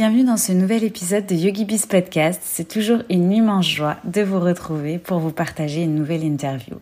[0.00, 2.40] Bienvenue dans ce nouvel épisode de YogiBiz Podcast.
[2.42, 6.76] C'est toujours une immense joie de vous retrouver pour vous partager une nouvelle interview.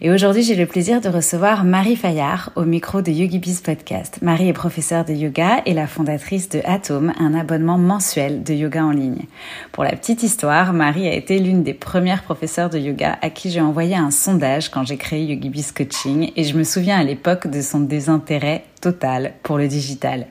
[0.00, 4.18] Et aujourd'hui, j'ai le plaisir de recevoir Marie Fayard au micro de YogiBiz Podcast.
[4.20, 8.84] Marie est professeure de yoga et la fondatrice de Atom, un abonnement mensuel de yoga
[8.84, 9.26] en ligne.
[9.70, 13.48] Pour la petite histoire, Marie a été l'une des premières professeurs de yoga à qui
[13.48, 17.46] j'ai envoyé un sondage quand j'ai créé YogiBiz Coaching et je me souviens à l'époque
[17.46, 20.26] de son désintérêt total pour le digital.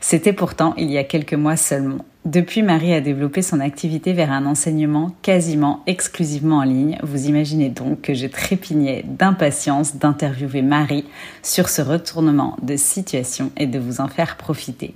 [0.00, 2.04] C'était pourtant il y a quelques mois seulement.
[2.26, 6.98] Depuis, Marie a développé son activité vers un enseignement quasiment exclusivement en ligne.
[7.04, 11.04] Vous imaginez donc que je trépignais d'impatience d'interviewer Marie
[11.44, 14.94] sur ce retournement de situation et de vous en faire profiter.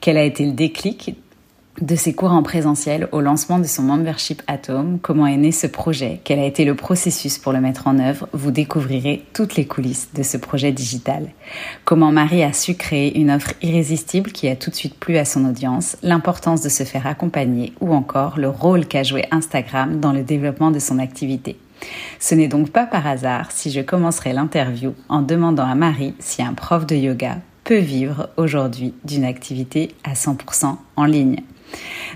[0.00, 1.16] Quel a été le déclic
[1.80, 5.66] de ses cours en présentiel au lancement de son membership Atom, comment est né ce
[5.66, 9.66] projet, quel a été le processus pour le mettre en œuvre, vous découvrirez toutes les
[9.66, 11.30] coulisses de ce projet digital.
[11.84, 15.24] Comment Marie a su créer une offre irrésistible qui a tout de suite plu à
[15.24, 20.12] son audience, l'importance de se faire accompagner ou encore le rôle qu'a joué Instagram dans
[20.12, 21.56] le développement de son activité.
[22.18, 26.42] Ce n'est donc pas par hasard si je commencerai l'interview en demandant à Marie si
[26.42, 31.42] un prof de yoga peut vivre aujourd'hui d'une activité à 100% en ligne.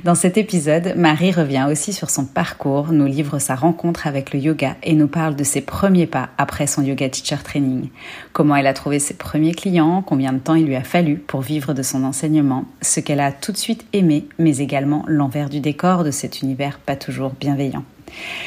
[0.02, 4.40] Dans cet épisode, Marie revient aussi sur son parcours, nous livre sa rencontre avec le
[4.40, 7.88] yoga et nous parle de ses premiers pas après son yoga teacher training.
[8.32, 11.40] Comment elle a trouvé ses premiers clients, combien de temps il lui a fallu pour
[11.40, 15.60] vivre de son enseignement, ce qu'elle a tout de suite aimé, mais également l'envers du
[15.60, 17.84] décor de cet univers pas toujours bienveillant.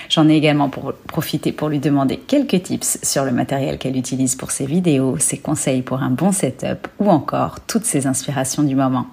[0.10, 4.36] J'en ai également pour profité pour lui demander quelques tips sur le matériel qu'elle utilise
[4.36, 8.76] pour ses vidéos, ses conseils pour un bon setup ou encore toutes ses inspirations du
[8.76, 9.08] moment.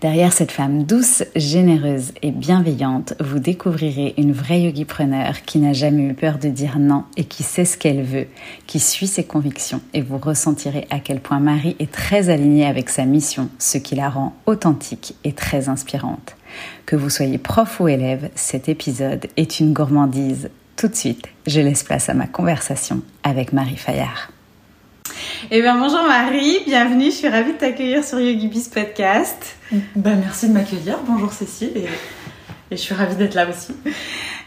[0.00, 6.02] Derrière cette femme douce, généreuse et bienveillante, vous découvrirez une vraie yogipreneur qui n'a jamais
[6.02, 8.26] eu peur de dire non et qui sait ce qu'elle veut,
[8.66, 12.88] qui suit ses convictions et vous ressentirez à quel point Marie est très alignée avec
[12.88, 16.36] sa mission, ce qui la rend authentique et très inspirante.
[16.84, 20.50] Que vous soyez prof ou élève, cet épisode est une gourmandise.
[20.76, 24.32] Tout de suite, je laisse place à ma conversation avec Marie Fayard.
[25.50, 27.06] Eh bien, bonjour Marie, bienvenue.
[27.06, 29.56] Je suis ravie de t'accueillir sur YogiBiz Podcast.
[29.94, 30.98] Ben, merci de m'accueillir.
[31.06, 31.88] Bonjour Cécile et,
[32.70, 33.74] je suis ravie d'être là aussi.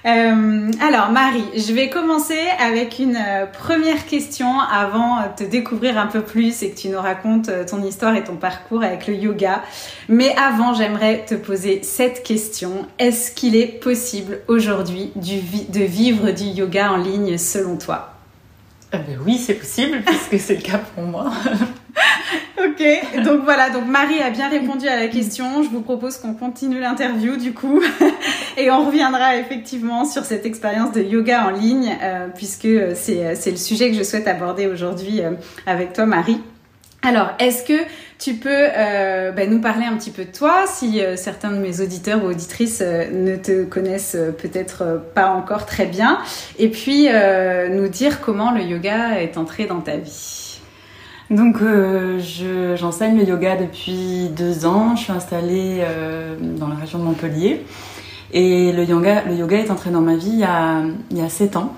[0.06, 5.98] Euh, alors Marie, je vais commencer avec une euh, première question avant de te découvrir
[6.00, 9.06] un peu plus et que tu nous racontes euh, ton histoire et ton parcours avec
[9.06, 9.62] le yoga.
[10.10, 12.88] Mais avant, j'aimerais te poser cette question.
[12.98, 18.15] Est-ce qu'il est possible aujourd'hui de vivre du yoga en ligne selon toi?
[18.96, 21.30] Ah ben oui, c'est possible puisque c'est le cas pour moi.
[22.58, 25.64] ok, donc voilà, donc Marie a bien répondu à la question.
[25.64, 27.82] Je vous propose qu'on continue l'interview du coup
[28.58, 33.58] et on reviendra effectivement sur cette expérience de yoga en ligne euh, puisque c'est le
[33.58, 35.32] sujet que je souhaite aborder aujourd'hui euh,
[35.66, 36.40] avec toi Marie.
[37.02, 37.80] Alors, est-ce que
[38.20, 41.58] tu peux euh, bah, nous parler un petit peu de toi, si euh, certains de
[41.58, 46.20] mes auditeurs ou auditrices euh, ne te connaissent peut-être pas encore très bien,
[46.58, 47.08] et puis
[47.72, 50.60] nous dire comment le yoga est entré dans ta vie.
[51.30, 51.58] Donc,
[52.76, 54.96] j'enseigne le yoga depuis deux ans.
[54.96, 55.84] Je suis installée
[56.40, 57.66] dans la région de Montpellier,
[58.32, 61.22] et le yoga, le yoga est entré dans ma vie il y a, il y
[61.22, 61.74] a sept ans,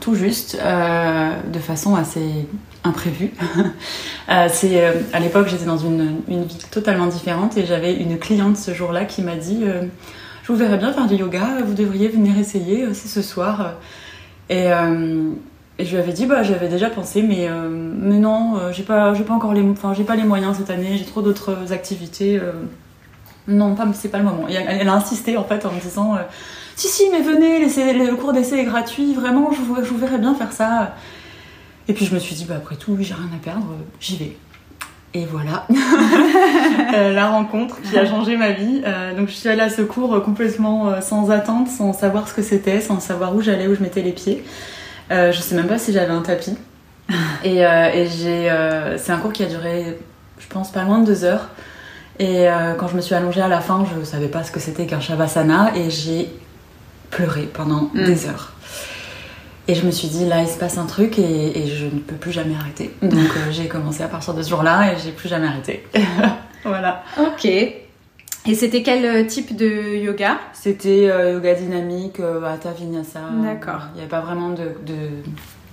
[0.00, 2.46] tout juste, de façon assez
[2.84, 3.32] imprévu.
[4.28, 8.56] Euh, euh, à l'époque j'étais dans une, une, vie totalement différente et j'avais une cliente
[8.56, 9.82] ce jour-là qui m'a dit euh,
[10.44, 13.74] je vous verrais bien faire du yoga, vous devriez venir essayer, c'est ce soir.
[14.48, 14.68] Et,
[15.80, 19.62] je lui avais dit bah j'avais déjà pensé mais non j'ai pas pas encore les
[19.62, 22.38] enfin j'ai pas les moyens cette année j'ai trop d'autres activités
[23.48, 26.18] non pas c'est pas le moment elle, a insisté en fait en me disant
[26.76, 30.52] si si mais venez le cours d'essai est gratuit vraiment je vous verrais bien faire
[30.52, 30.94] ça
[31.90, 33.66] et puis je me suis dit, bah, après tout, j'ai rien à perdre,
[33.98, 34.36] j'y vais.
[35.12, 35.66] Et voilà,
[36.94, 38.82] euh, la rencontre qui a changé ma vie.
[38.86, 42.34] Euh, donc je suis allée à ce cours complètement euh, sans attente, sans savoir ce
[42.34, 44.44] que c'était, sans savoir où j'allais, où je mettais les pieds.
[45.10, 46.56] je sais même pas si j'avais un tapis.
[47.42, 49.98] Et, et j'ai, c'est un cours qui a duré,
[50.38, 51.48] je pense, pas loin de deux heures.
[52.20, 52.46] Et
[52.78, 55.00] quand je me suis allongée à la fin, je savais pas ce que c'était qu'un
[55.00, 56.30] shavasana et j'ai
[57.10, 58.04] pleuré pendant mm.
[58.04, 58.52] des heures.
[59.70, 62.16] Et je me suis dit, là, il se passe un truc et, je ne peux
[62.16, 62.90] plus jamais arrêter.
[63.02, 65.86] Donc euh, j'ai commencé à partir de ce jour-là et j'ai plus jamais arrêté.
[66.64, 67.04] voilà.
[67.16, 67.44] Ok.
[67.44, 70.38] Et c'était quel euh, type de yoga?
[70.54, 73.20] C'était euh, yoga dynamique, Hatha Vinyasa.
[73.44, 73.82] D'accord.
[73.92, 74.96] Il n'y avait pas vraiment de, de,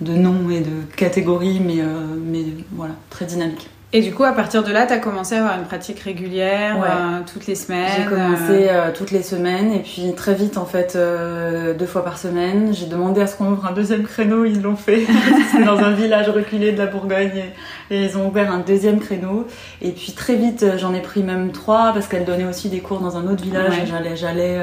[0.00, 1.82] de nom et de catégorie, mais,
[2.24, 3.68] mais voilà, très dynamique.
[3.94, 6.76] Et du coup, à partir de là, tu as commencé à avoir une pratique régulière
[6.82, 10.66] euh, toutes les semaines J'ai commencé euh, toutes les semaines et puis très vite, en
[10.66, 12.74] fait, euh, deux fois par semaine.
[12.74, 15.06] J'ai demandé à ce qu'on ouvre un deuxième créneau, ils l'ont fait.
[15.52, 17.44] C'est dans un village reculé de la Bourgogne
[17.90, 19.46] et, ils ont ouvert un deuxième créneau.
[19.80, 23.00] Et puis très vite, j'en ai pris même trois parce qu'elle donnait aussi des cours
[23.00, 23.72] dans un autre village.
[23.86, 24.60] J'allais, j'allais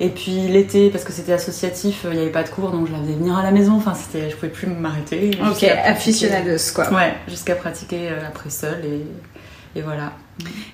[0.00, 2.92] et puis l'été, parce que c'était associatif, il n'y avait pas de cours, donc je
[2.92, 3.74] la faisais venir à la maison.
[3.74, 5.30] Enfin, c'était, je pouvais plus m'arrêter.
[5.50, 6.92] Ok, aficionados quoi.
[6.92, 10.12] Ouais, jusqu'à pratiquer euh, après seul et, et, voilà.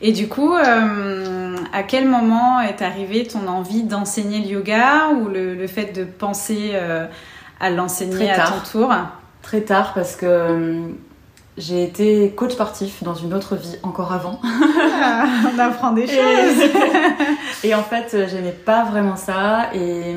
[0.00, 5.28] Et du coup, euh, à quel moment est arrivé ton envie d'enseigner le yoga ou
[5.28, 7.06] le, le fait de penser euh,
[7.60, 8.94] à l'enseigner à ton tour?
[9.42, 10.92] Très tard, parce que
[11.58, 14.40] j'ai été coach sportif dans une autre vie encore avant.
[15.02, 15.24] Ah,
[15.54, 16.70] on apprend des choses.
[17.64, 19.70] Et, en fait, j'aimais pas vraiment ça.
[19.74, 20.16] Et,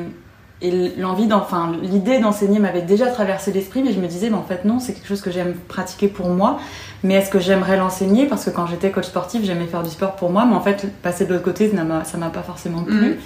[0.98, 4.64] l'envie, enfin, l'idée d'enseigner m'avait déjà traversé l'esprit, mais je me disais, mais en fait,
[4.64, 6.58] non, c'est quelque chose que j'aime pratiquer pour moi.
[7.02, 8.26] Mais est-ce que j'aimerais l'enseigner?
[8.26, 10.86] Parce que quand j'étais coach sportif, j'aimais faire du sport pour moi, mais en fait,
[11.02, 11.70] passer de l'autre côté,
[12.04, 13.10] ça m'a pas forcément plu.
[13.10, 13.16] Mm.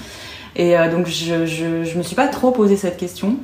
[0.56, 3.36] Et euh, donc, je, je, me suis pas trop posé cette question.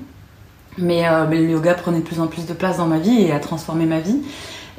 [0.79, 3.23] Mais, euh, mais, le yoga prenait de plus en plus de place dans ma vie
[3.23, 4.21] et a transformé ma vie.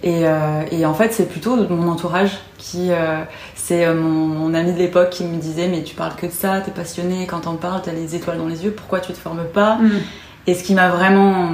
[0.06, 2.92] Euh, et, en fait, c'est plutôt mon entourage qui.
[2.92, 3.24] Euh,
[3.56, 6.62] c'est euh, mon, ami de l'époque qui me disait Mais tu parles que de ça,
[6.62, 9.46] t'es passionné, quand t'en parles, t'as les étoiles dans les yeux, pourquoi tu te formes
[9.46, 9.76] pas?
[9.76, 9.92] Mm.
[10.48, 11.54] Et ce qui m'a vraiment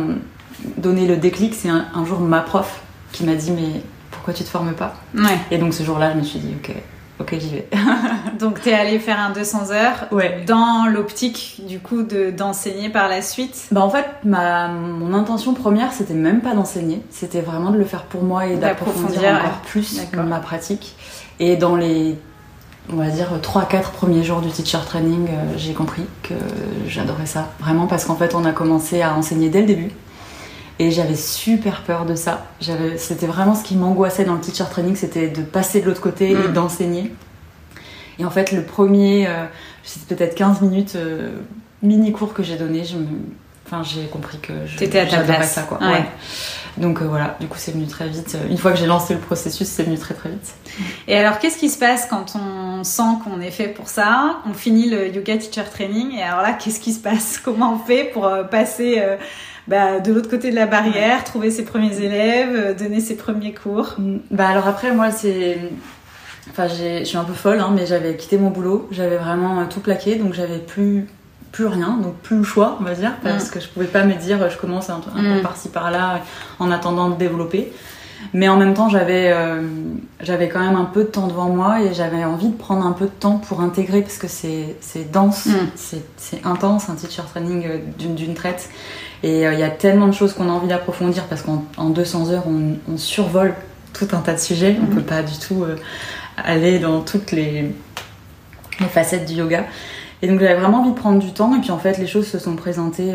[0.78, 4.50] donné le déclic, c'est un, jour ma prof qui m'a dit Mais pourquoi tu te
[4.50, 4.96] formes pas?
[5.50, 6.76] Et donc ce jour-là, je me suis dit Ok,
[7.22, 7.68] Ok, j'y vais.
[8.40, 10.44] Donc, tu es allé faire un 200 heures ouais.
[10.48, 13.68] dans l'optique, du coup, d'enseigner par la suite?
[13.72, 17.04] Bah, en fait, ma, mon intention première, c'était même pas d'enseigner.
[17.12, 20.96] C'était vraiment de le faire pour moi et d'approfondir encore plus ma pratique.
[21.40, 22.18] Et dans les,
[22.92, 26.34] on va dire, 3-4 premiers jours du teacher training, euh, j'ai compris que
[26.88, 27.50] j'adorais ça.
[27.60, 29.92] Vraiment, parce qu'en fait, on a commencé à enseigner dès le début.
[30.82, 32.48] Et j'avais super peur de ça.
[32.98, 36.32] C'était vraiment ce qui m'angoissait dans le teacher training, c'était de passer de l'autre côté
[36.32, 36.54] et mm.
[36.54, 37.14] d'enseigner.
[38.18, 39.46] Et en fait, le premier, euh,
[40.10, 41.38] peut-être 15 minutes euh,
[41.84, 42.98] mini cours que j'ai donné, je
[43.68, 45.62] enfin, j'ai compris que j'adorais ça.
[45.62, 45.78] Quoi.
[46.78, 48.36] Donc euh, voilà, du coup, c'est venu très vite.
[48.50, 50.56] Une fois que j'ai lancé le processus, c'est venu très très vite.
[51.08, 54.54] Et alors, qu'est-ce qui se passe quand on sent qu'on est fait pour ça On
[54.54, 57.38] finit le yoga teacher training, et alors là, qu'est-ce qui se passe?
[57.46, 59.00] Comment on fait pour passer
[59.72, 63.54] bah, de l'autre côté de la barrière, trouver ses premiers élèves, euh, donner ses premiers
[63.54, 64.18] cours mm.
[64.30, 65.60] Bah alors après moi c'est
[66.50, 69.66] enfin je suis un peu folle hein, mais j'avais quitté mon boulot, j'avais vraiment euh,
[69.70, 71.08] tout plaqué donc j'avais plus
[71.54, 73.52] plus rien, donc plus le choix, on va dire, parce mm.
[73.52, 75.42] que je pouvais pas me dire je commence un, un mm.
[75.42, 76.22] par-ci par-là
[76.60, 77.72] en attendant de développer.
[78.34, 79.62] Mais en même temps, j'avais euh,
[80.22, 82.94] j'avais quand même un peu de temps devant moi et j'avais envie de prendre un
[82.94, 87.66] peu de temps pour intégrer parce que c'est dense, c'est intense un teacher training
[87.98, 88.70] d'une traite.
[89.24, 92.32] Et euh, il y a tellement de choses qu'on a envie d'approfondir parce qu'en 200
[92.32, 93.54] heures, on, survole
[93.94, 94.78] tout un tas de sujets.
[94.82, 95.76] On ne peut pas du tout euh,
[96.38, 97.72] aller dans toutes les,
[98.90, 99.66] facettes du yoga.
[100.24, 101.56] Et donc j'avais vraiment envie de prendre du temps.
[101.56, 103.14] Et puis en fait, les choses se sont présentées.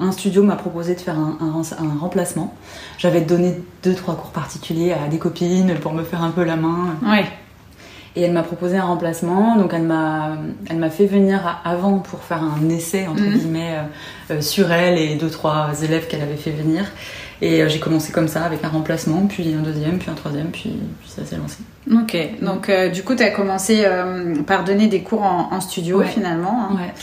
[0.00, 2.54] Un studio m'a proposé de faire un, un remplacement.
[2.98, 6.56] J'avais donné deux trois cours particuliers à des copines pour me faire un peu la
[6.56, 6.96] main.
[7.02, 7.24] Ouais.
[8.16, 10.38] Et elle m'a proposé un remplacement, donc elle m'a,
[10.70, 13.32] elle m'a fait venir avant pour faire un essai entre mhm.
[13.32, 16.84] guillemets euh, euh, sur elle et deux trois élèves qu'elle avait fait venir.
[17.42, 20.50] Et euh, j'ai commencé comme ça avec un remplacement, puis un deuxième, puis un troisième,
[20.50, 21.58] puis, ça s'est lancé.
[21.92, 23.84] Ok, donc du coup tu as commencé
[24.46, 26.68] par donner des cours en, studio finalement.
[26.70, 26.76] Hein.
[26.76, 26.94] Ouais.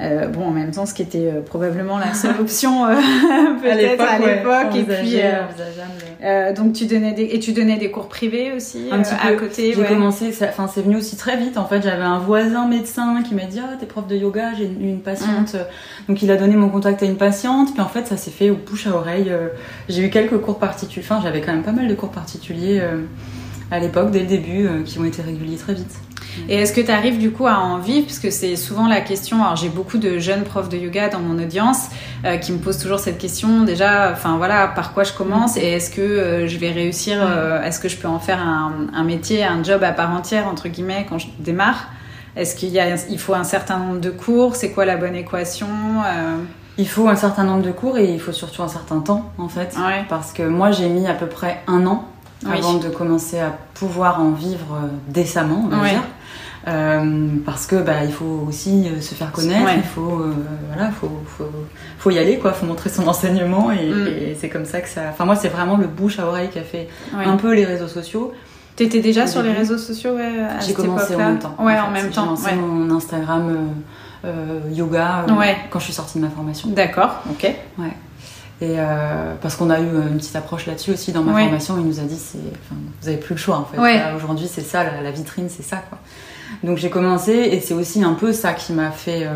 [0.00, 2.94] Euh, bon, en même temps, ce qui était euh, probablement la seule option euh,
[3.62, 4.74] peut-être à l'époque.
[4.74, 9.14] et puis, donc tu donnais des et tu donnais des cours privés aussi un petit
[9.14, 9.74] à côté.
[9.74, 11.58] J'ai commencé, enfin c'est venu aussi très vite.
[11.58, 14.64] En fait, j'avais un voisin médecin qui m'a dit ah t'es prof de yoga, j'ai
[14.64, 15.54] une, patiente.
[15.54, 16.08] Mm.
[16.08, 17.72] Donc il a donné mon contact à une patiente.
[17.72, 19.32] Puis en fait, ça s'est fait au bouche à oreille.
[19.88, 21.06] J'ai eu quelques cours particuliers.
[21.08, 22.82] Enfin, j'avais quand même pas mal de cours particuliers
[23.70, 25.94] à l'époque, dès le début, qui ont été réguliers très vite.
[26.48, 28.06] Et est-ce que tu arrives du coup à en vivre?
[28.06, 29.42] Puisque c'est souvent la question.
[29.42, 31.88] Alors j'ai beaucoup de jeunes profs de yoga dans mon audience
[32.24, 33.62] euh, qui me posent toujours cette question.
[33.62, 35.56] Déjà, enfin voilà, par quoi je commence?
[35.56, 39.04] Et est-ce que euh, je vais réussir euh, Est-ce que je peux en faire un,
[39.04, 41.88] métier, un job à part entière entre guillemets quand je démarre?
[42.36, 44.54] Est-ce qu'il y a, il faut un certain nombre de cours?
[44.54, 45.68] C'est quoi la bonne équation
[46.78, 49.48] il faut un certain nombre de cours et il faut surtout un certain temps en
[49.48, 49.76] fait.
[50.08, 52.06] Parce que moi j'ai mis à peu près un an
[52.48, 54.78] avant de commencer à pouvoir en vivre
[55.08, 56.02] décemment, on va dire.
[56.68, 60.34] Euh, parce que bah, il faut aussi euh, se faire connaître, il faut euh,
[60.70, 61.48] voilà, faut, faut,
[61.98, 64.06] faut, y aller quoi, faut montrer son enseignement et, mm.
[64.06, 65.04] et c'est comme ça que ça.
[65.10, 67.88] Enfin moi c'est vraiment le bouche à oreille qui a fait un peu les réseaux
[67.88, 68.34] sociaux.
[68.76, 70.32] T'étais déjà sur les réseaux sociaux ouais,
[70.66, 71.54] J'ai commencé en même temps.
[71.58, 72.34] Ouais, en, même temps.
[72.36, 73.72] J'ai lancé mon Instagram
[74.24, 75.24] euh, yoga
[75.70, 76.68] quand je suis sortie de ma formation.
[76.68, 77.54] D'accord, ok.
[77.78, 77.92] Ouais.
[78.62, 81.86] Et euh, parce qu'on a eu une petite approche là-dessus aussi dans ma formation, il
[81.86, 82.38] nous a dit c'est,
[83.00, 83.78] vous avez plus le choix en fait.
[84.16, 85.98] Aujourd'hui c'est ça, la, la vitrine c'est ça quoi.
[86.62, 89.30] Donc j'ai commencé et c'est aussi un peu ça qui m'a fait euh,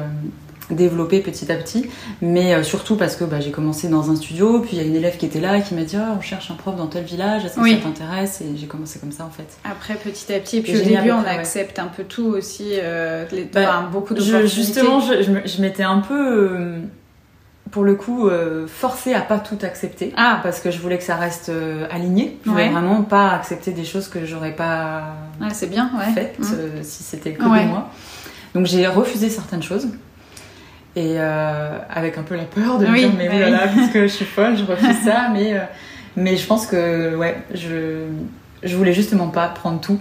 [0.68, 1.88] développer petit à petit,
[2.20, 4.84] mais euh, surtout parce que bah, j'ai commencé dans un studio, puis il y a
[4.84, 7.04] une élève qui était là qui m'a dit oh, on cherche un prof dans tel
[7.04, 8.42] village, est-ce que ça t'intéresse?
[8.42, 9.56] Et j'ai commencé comme ça en fait.
[9.64, 12.72] Après petit à petit, et puis au début on accepte un peu tout aussi,
[13.32, 16.74] les, bah, beaucoup de Justement, je, je m'étais un peu
[17.74, 20.12] pour le coup euh, forcée à pas tout accepter.
[20.16, 20.38] Ah.
[20.44, 22.38] parce que je voulais que ça reste euh, aligné.
[22.44, 25.16] Je voulais vraiment pas accepter des choses que j'aurais pas
[25.52, 26.12] c'est bien ouais.
[26.14, 26.44] faites mmh.
[26.54, 27.90] euh, si c'était que de moi.
[28.54, 29.88] Donc j'ai refusé certaines choses.
[30.94, 34.24] Et avec un peu la peur de me dire mais voilà parce que je suis
[34.24, 35.30] folle je refuse ça.
[35.32, 35.60] Mais
[36.14, 38.06] mais je pense que ouais je
[38.62, 39.98] je voulais justement pas prendre tout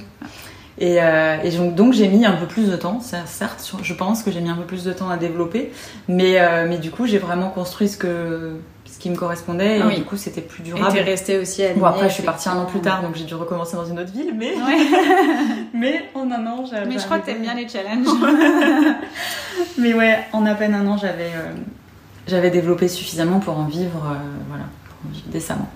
[0.84, 4.32] et, euh, et donc, j'ai mis un peu plus de temps, certes, je pense que
[4.32, 5.72] j'ai mis un peu plus de temps à développer,
[6.10, 9.78] mais, euh, mais du coup j'ai vraiment construit ce, que, ce qui me correspondait.
[9.78, 10.98] Et ah du coup c'était plus durable.
[10.98, 13.24] Et resté aussi à Bon après je suis partie un an plus tard donc j'ai
[13.24, 14.56] dû recommencer dans une autre ville, mais,
[15.74, 16.86] mais en un an j'avais...
[16.86, 18.08] Mais je crois que t'aimes bien les challenges.
[19.78, 21.54] mais ouais, en à peine un an j'avais euh,
[22.28, 24.18] j'avais développé suffisamment pour en vivre,
[24.50, 24.66] voilà
[25.27, 25.69] décemment.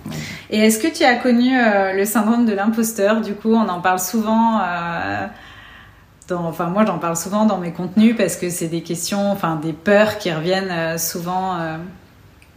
[0.50, 3.22] Et est-ce que tu as connu euh, le syndrome de l'imposteur?
[3.22, 4.60] Du coup, on en parle souvent.
[4.62, 5.26] Euh,
[6.28, 9.60] dans, enfin, moi, j'en parle souvent dans mes contenus parce que c'est des questions, enfin,
[9.62, 11.58] des peurs qui reviennent euh, souvent.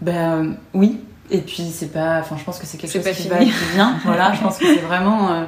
[0.00, 1.00] Ben oui.
[1.30, 2.18] Et puis c'est pas.
[2.20, 3.96] Enfin, je pense que c'est quelque chose qui va et qui vient.
[4.04, 5.46] voilà, je pense que c'est vraiment.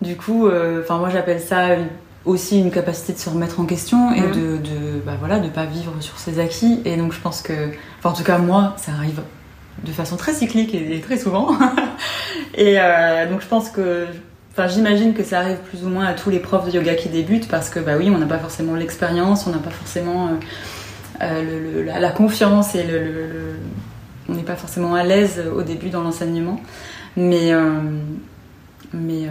[0.00, 0.48] du coup,
[0.80, 1.76] enfin, moi, j'appelle ça
[2.24, 4.32] aussi une capacité de se remettre en question et mmh.
[4.32, 7.70] de, de bah, voilà de pas vivre sur ses acquis et donc je pense que
[7.98, 9.22] enfin en tout cas moi ça arrive
[9.84, 11.50] de façon très cyclique et, très souvent.
[12.54, 14.06] et euh, donc je pense que,
[14.52, 17.08] enfin j'imagine que ça arrive plus ou moins à tous les profs de yoga qui
[17.08, 20.30] débutent parce que bah oui, on n'a pas forcément l'expérience, on n'a pas forcément euh,
[21.22, 22.84] euh, la, confiance et
[24.28, 26.60] on n'est pas forcément à l'aise au début dans l'enseignement.
[27.16, 27.52] Mais
[28.92, 29.28] mais.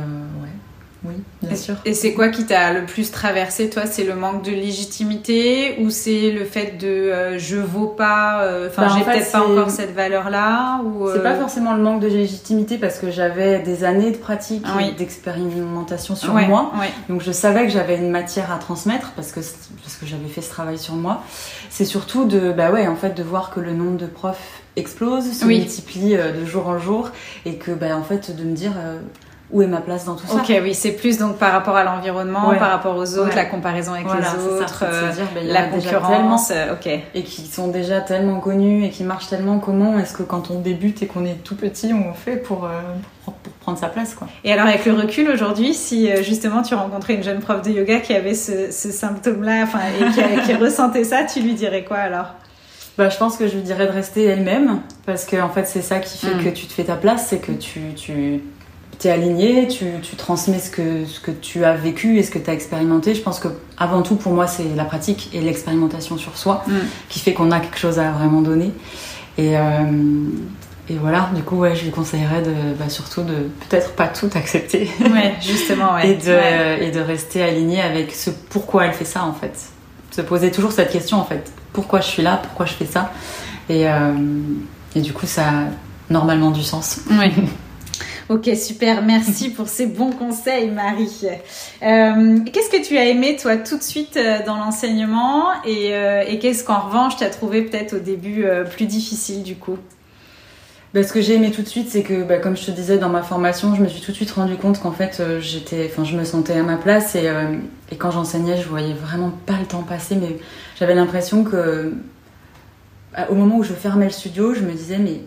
[1.04, 1.14] Oui,
[1.44, 1.76] bien sûr.
[1.86, 3.86] Et c'est quoi qui t'a le plus traversé, toi?
[3.86, 8.68] C'est le manque de légitimité ou c'est le fait de euh, je vaux pas, euh,
[8.68, 12.02] enfin bah, j'ai peut-être pas encore cette valeur-là ou C'est pas euh, forcément le manque
[12.02, 16.72] de légitimité parce que j'avais des années de pratique et d'expérimentation sur moi.
[17.10, 19.40] Donc je savais que j'avais une matière à transmettre parce que,
[19.84, 21.24] parce que j'avais fait ce travail sur moi.
[21.70, 25.32] C'est surtout de, bah ouais, en fait, de voir que le nombre de profs explose,
[25.32, 27.12] se multiplie de jour en jour
[27.46, 28.74] et que, bah, en fait, de me dire
[29.50, 31.84] où est ma place dans tout ça Ok, oui, c'est plus donc par rapport à
[31.84, 36.74] l'environnement, par rapport aux autres, la comparaison avec les autres, euh, ben, la concurrence, euh,
[36.74, 36.88] ok.
[37.16, 39.60] Et qui sont déjà tellement connus et qui marchent tellement.
[39.60, 42.82] Comment est-ce que quand on débute et qu'on est tout petit, on fait pour, euh,
[43.24, 47.16] pour, prendre sa place quoi Et alors avec le recul aujourd'hui, si justement tu rencontrais
[47.16, 51.24] une jeune prof de yoga qui avait ce, symptôme-là, enfin, et qui, qui ressentait ça,
[51.24, 52.34] tu lui dirais quoi alors?
[52.98, 55.84] Bah, je pense que je lui dirais de rester elle-même parce que en fait c'est
[55.84, 56.44] ça qui fait mm.
[56.44, 58.42] que tu te fais ta place, c'est que tu, tu
[59.00, 62.32] tu es aligné, tu, tu, transmets ce que, ce que tu as vécu et ce
[62.32, 63.14] que tu as expérimenté.
[63.14, 66.74] Je pense que avant tout, pour moi, c'est la pratique et l'expérimentation sur soi mm.
[67.10, 68.72] qui fait qu'on a quelque chose à vraiment donner.
[69.38, 69.62] Et, euh,
[70.90, 74.30] et voilà, du coup, ouais, je lui conseillerais de, bah, surtout de peut-être pas tout
[74.34, 74.90] accepter.
[75.02, 76.10] Ouais, justement, ouais.
[76.12, 79.60] et, de, et de rester aligné avec ce pourquoi elle fait ça, en fait.
[80.12, 81.52] Se poser toujours cette question, en fait.
[81.72, 82.40] Pourquoi je suis là?
[82.42, 83.12] Pourquoi je fais ça?
[83.70, 84.14] Et, euh,
[84.96, 85.54] et du coup, ça a
[86.10, 87.02] normalement du sens.
[87.12, 87.32] Oui.
[88.30, 89.04] Ok, super.
[89.04, 91.28] Merci pour ces bons conseils, Marie.
[91.82, 96.24] Euh, qu'est-ce que tu as aimé, toi, tout de suite euh, dans l'enseignement et, euh,
[96.28, 99.78] et qu'est-ce qu'en revanche, tu as trouvé peut-être au début plus difficile, du coup?
[100.94, 102.98] Bah, ce que j'ai aimé tout de suite, c'est que, bah, comme je te disais
[102.98, 106.04] dans ma formation, je me suis tout de suite rendu compte qu'en fait, j'étais, enfin,
[106.04, 107.30] je me sentais à ma place et,
[107.92, 110.38] et quand j'enseignais, je voyais vraiment pas le temps passer, mais
[110.80, 111.94] j'avais l'impression que,
[113.30, 115.22] au moment où je fermais le studio, je me disais, mais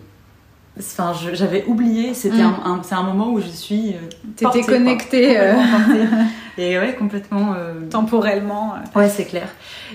[0.81, 2.13] Enfin, j'avais oublié.
[2.13, 2.55] C'était mm.
[2.65, 3.93] un, c'est un moment où je suis.
[3.93, 3.97] Euh,
[4.35, 5.39] T'étais connectée.
[5.39, 5.53] Euh...
[6.57, 7.53] et ouais, complètement.
[7.55, 7.87] Euh...
[7.89, 8.73] Temporellement.
[8.95, 9.47] Ouais, c'est clair.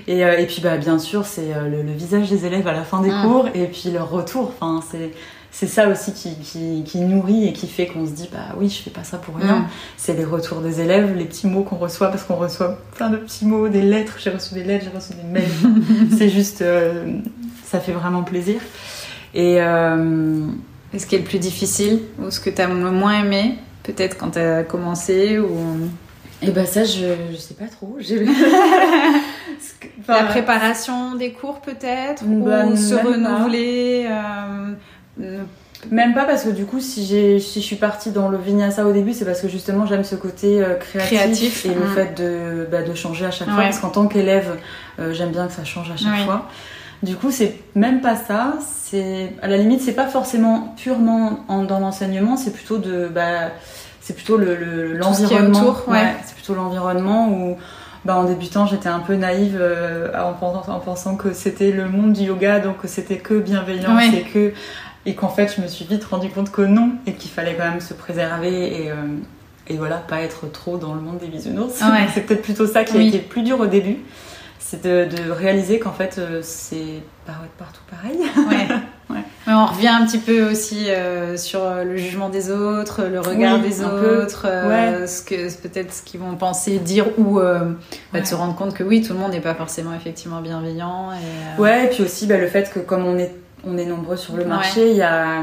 [0.07, 2.73] Et, euh, et puis, bah, bien sûr, c'est euh, le, le, visage des élèves à
[2.73, 3.23] la fin des mm.
[3.23, 4.53] cours et puis leur retour.
[4.59, 5.11] Enfin, c'est.
[5.53, 8.69] C'est ça aussi qui, qui, qui, nourrit et qui fait qu'on se dit bah oui
[8.69, 9.61] je fais pas ça pour rien.
[9.61, 9.69] Mm.
[9.97, 13.17] C'est les retours des élèves, les petits mots qu'on reçoit parce qu'on reçoit plein de
[13.17, 14.19] petits mots, des lettres.
[14.23, 16.11] J'ai reçu des lettres, j'ai reçu des mails.
[16.19, 16.63] c'est juste
[17.65, 18.61] ça fait vraiment plaisir.
[19.33, 19.59] Et
[20.99, 24.17] ce qui est le plus difficile ou ce que tu as le moins aimé peut-être
[24.19, 25.89] quand tu as commencé ou...
[26.43, 27.97] Et eh ben ça, je, je sais pas trop.
[30.07, 34.07] la préparation des cours peut-être Ou se renouveler
[35.19, 35.39] euh,
[35.91, 37.07] Même pas parce que du coup, si,
[37.41, 40.15] si je suis partie dans le vinyasa au début, c'est parce que justement j'aime ce
[40.15, 41.95] côté euh, créatif, et le mm.
[41.95, 43.63] fait de, bah, de changer à chaque fois.
[43.63, 44.59] Parce qu'en tant qu'élève,
[44.99, 46.51] euh, j'aime bien que ça change à chaque fois.
[47.03, 48.55] Du coup, c'est même pas ça.
[48.85, 53.51] C'est à la limite, c'est pas forcément purement dans l'enseignement, c'est plutôt de bah,
[54.01, 55.77] c'est plutôt l'environnement.
[55.87, 56.15] Le, ouais.
[56.25, 57.57] c'est plutôt l'environnement où
[58.05, 61.89] bah, en débutant, j'étais un peu naïve euh, en, pensant, en, pensant, que c'était le
[61.89, 64.53] monde du yoga, donc que c'était que bienveillant, et que
[65.07, 67.69] et qu'en fait, je me suis vite rendu compte que non, et qu'il fallait quand
[67.69, 68.95] même se préserver et, euh,
[69.69, 71.81] et voilà, pas être trop dans le monde des bisounours.
[72.15, 73.99] c'est peut-être plutôt ça qui a été plus dur au début
[74.69, 77.03] c'est de, réaliser qu'en fait euh, c'est
[77.59, 78.19] partout pareil.
[79.09, 79.23] Ouais.
[79.47, 83.61] Mais on revient un petit peu aussi euh, sur le jugement des autres, le regard
[83.61, 88.35] des autres, euh, ce que peut-être ce qu'ils vont penser, dire ou bah, de se
[88.35, 91.11] rendre compte que oui, tout le monde n'est pas forcément effectivement bienveillant.
[91.13, 93.33] Et, Ouais, et puis aussi bah, le fait que comme on est
[93.65, 95.43] on est nombreux sur le marché, il y a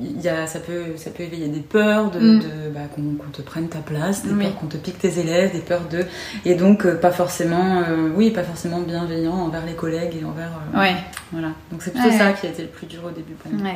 [0.00, 2.42] y a, ça, peut, ça peut éveiller des peurs de, mm.
[2.74, 5.86] bah, qu'on te prenne ta place, des peurs qu'on te pique tes élèves, des peurs
[5.88, 6.04] de
[6.44, 10.50] et donc euh, pas forcément euh, oui pas forcément bienveillant envers les collègues et envers
[10.74, 10.94] euh, ouais.
[11.30, 13.70] voilà donc c'est plutôt ça qui a été le plus dur au début pour moi.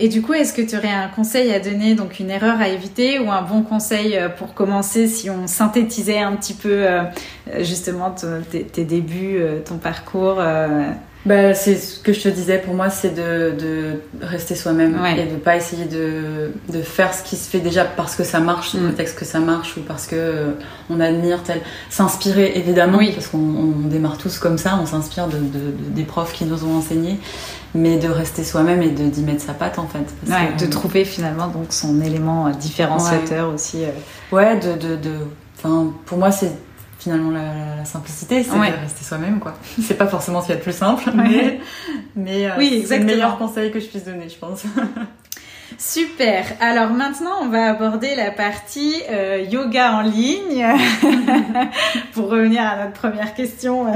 [0.00, 2.68] et du coup, est-ce que tu aurais un conseil à donner, donc une erreur à
[2.68, 6.84] éviter ou un bon conseil pour commencer si on synthétisait un petit peu
[7.60, 10.42] justement tes, débuts, ton parcours
[11.26, 15.24] bah, c'est ce que je te disais, pour moi, c'est de, de, rester soi-même et
[15.24, 18.70] de pas essayer de, de, faire ce qui se fait déjà parce que ça marche,
[18.70, 18.94] sous le mm.
[18.94, 20.52] texte que ça marche ou parce que euh,
[20.88, 21.60] on admire tel.
[21.90, 23.10] S'inspirer, évidemment, oui.
[23.12, 23.40] parce qu'on
[23.86, 25.38] démarre tous comme ça, on s'inspire de,
[25.90, 27.18] des profs qui nous ont enseigné,
[27.74, 30.06] mais de rester soi-même et d'y mettre sa patte en fait.
[30.56, 33.84] de trouver finalement donc son élément différenciateur aussi.
[33.84, 33.90] Euh.
[34.30, 34.74] Ouais, de.
[34.74, 35.10] de, de...
[35.58, 36.52] Enfin, pour moi, c'est
[37.06, 39.54] finalement la, simplicité, c'est de rester soi-même quoi.
[39.80, 41.60] C'est pas forcément ce qu'il y a de plus simple, mais,
[42.16, 44.64] mais euh, c'est le meilleur conseil que je puisse donner, je pense.
[45.78, 46.46] Super.
[46.60, 50.66] Alors maintenant, on va aborder la partie euh, yoga en ligne.
[52.12, 53.86] Pour revenir à notre première question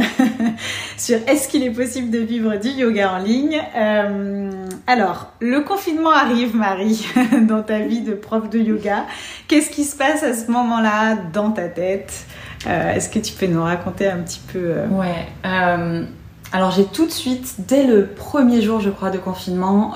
[0.96, 3.60] sur est-ce qu'il est possible de vivre du yoga en ligne.
[3.76, 4.50] Euh,
[4.86, 7.06] alors, le confinement arrive, Marie,
[7.42, 9.06] dans ta vie de prof de yoga.
[9.48, 12.26] Qu'est-ce qui se passe à ce moment-là dans ta tête?
[12.66, 15.26] Euh, est-ce que tu peux nous raconter un petit peu euh, Ouais.
[15.46, 16.04] Euh,
[16.52, 19.94] alors j'ai tout de suite, dès le premier jour, je crois, de confinement,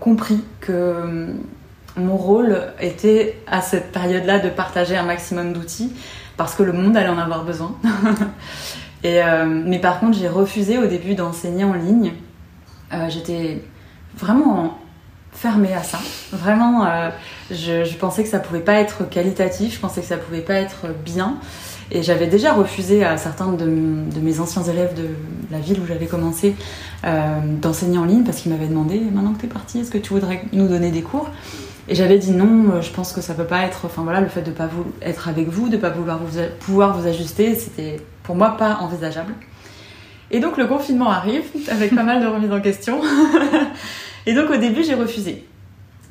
[0.00, 1.34] compris que
[1.96, 5.92] mon rôle était à cette période-là de partager un maximum d'outils
[6.38, 7.76] parce que le monde allait en avoir besoin.
[9.04, 12.12] Et, mais par contre, j'ai refusé au début d'enseigner en ligne.
[13.08, 13.62] J'étais
[14.16, 14.78] vraiment
[15.32, 15.98] fermée à ça.
[16.32, 16.88] Vraiment,
[17.50, 20.54] je, je, pensais que ça pouvait pas être qualitatif, je pensais que ça pouvait pas
[20.54, 21.36] être bien.
[21.92, 25.08] Et j'avais déjà refusé à certains de, mes anciens élèves de
[25.50, 26.54] la ville où j'avais commencé
[27.04, 29.98] euh, d'enseigner en ligne parce qu'ils m'avaient demandé maintenant que tu es parti, est-ce que
[29.98, 31.28] tu voudrais nous donner des cours?
[31.88, 33.86] Et j'avais dit non, euh, je pense que ça peut pas être.
[33.86, 36.96] Enfin voilà, le fait de pas vous, être avec vous, de pas pouvoir vous, pouvoir
[36.96, 39.34] vous ajuster, c'était pour moi pas envisageable.
[40.30, 43.00] Et donc le confinement arrive avec pas mal de remises en question.
[44.26, 45.44] Et donc au début j'ai refusé.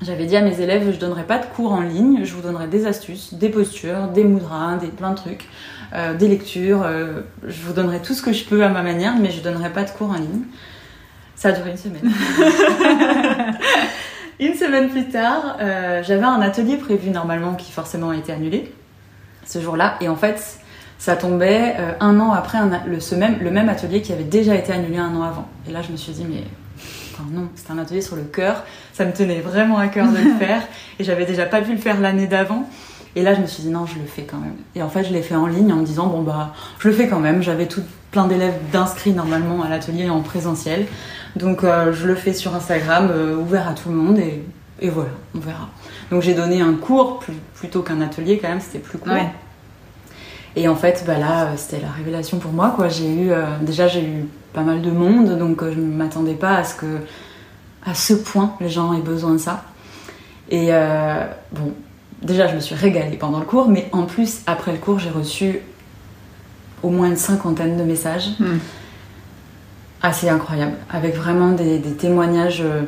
[0.01, 2.67] J'avais dit à mes élèves, je donnerai pas de cours en ligne, je vous donnerai
[2.67, 5.49] des astuces, des postures, des mudras, des plein de trucs,
[5.93, 6.83] euh, des lectures.
[6.83, 9.71] Euh, je vous donnerai tout ce que je peux à ma manière, mais je donnerai
[9.71, 10.43] pas de cours en ligne.
[11.35, 12.09] Ça a duré une semaine.
[14.39, 18.73] une semaine plus tard, euh, j'avais un atelier prévu normalement qui forcément a été annulé
[19.45, 20.59] ce jour-là, et en fait,
[20.97, 24.97] ça tombait un an après le, même, le même atelier qui avait déjà été annulé
[24.97, 25.47] un an avant.
[25.67, 26.43] Et là, je me suis dit, mais
[27.31, 28.63] non, c'était un atelier sur le cœur.
[28.93, 30.63] Ça me tenait vraiment à cœur de le faire.
[30.99, 32.69] Et j'avais déjà pas pu le faire l'année d'avant.
[33.15, 34.55] Et là, je me suis dit non, je le fais quand même.
[34.75, 36.93] Et en fait, je l'ai fait en ligne en me disant bon bah, je le
[36.93, 37.41] fais quand même.
[37.41, 40.85] J'avais tout plein d'élèves d'inscrits normalement à l'atelier en présentiel.
[41.35, 44.43] Donc euh, je le fais sur Instagram, euh, ouvert à tout le monde et,
[44.79, 45.69] et, voilà, on verra.
[46.11, 47.23] Donc j'ai donné un cours
[47.55, 49.13] plutôt qu'un atelier quand même, c'était plus court.
[50.55, 52.73] Et en fait, bah là, euh, c'était la révélation pour moi.
[52.75, 52.89] Quoi.
[52.89, 56.57] J'ai eu, déjà, j'ai eu pas mal de monde, donc euh, je ne m'attendais pas
[56.57, 56.97] à ce que,
[57.85, 59.63] à ce point, les gens aient besoin de ça.
[60.49, 61.73] Et euh, bon,
[62.21, 65.09] déjà, je me suis régalée pendant le cours, mais en plus, après le cours, j'ai
[65.09, 65.59] reçu
[66.81, 68.29] au moins une cinquantaine de messages.
[68.39, 68.57] Hmm.
[70.01, 72.83] Assez incroyable, avec vraiment des, des témoignages euh,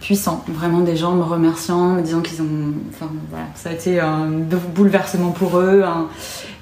[0.00, 0.44] puissant.
[0.48, 2.72] Vraiment des gens me remerciant, me disant qu'ils ont.
[2.90, 4.28] Enfin voilà, ça a été un
[4.74, 5.82] bouleversement pour eux.
[5.84, 6.08] Hein.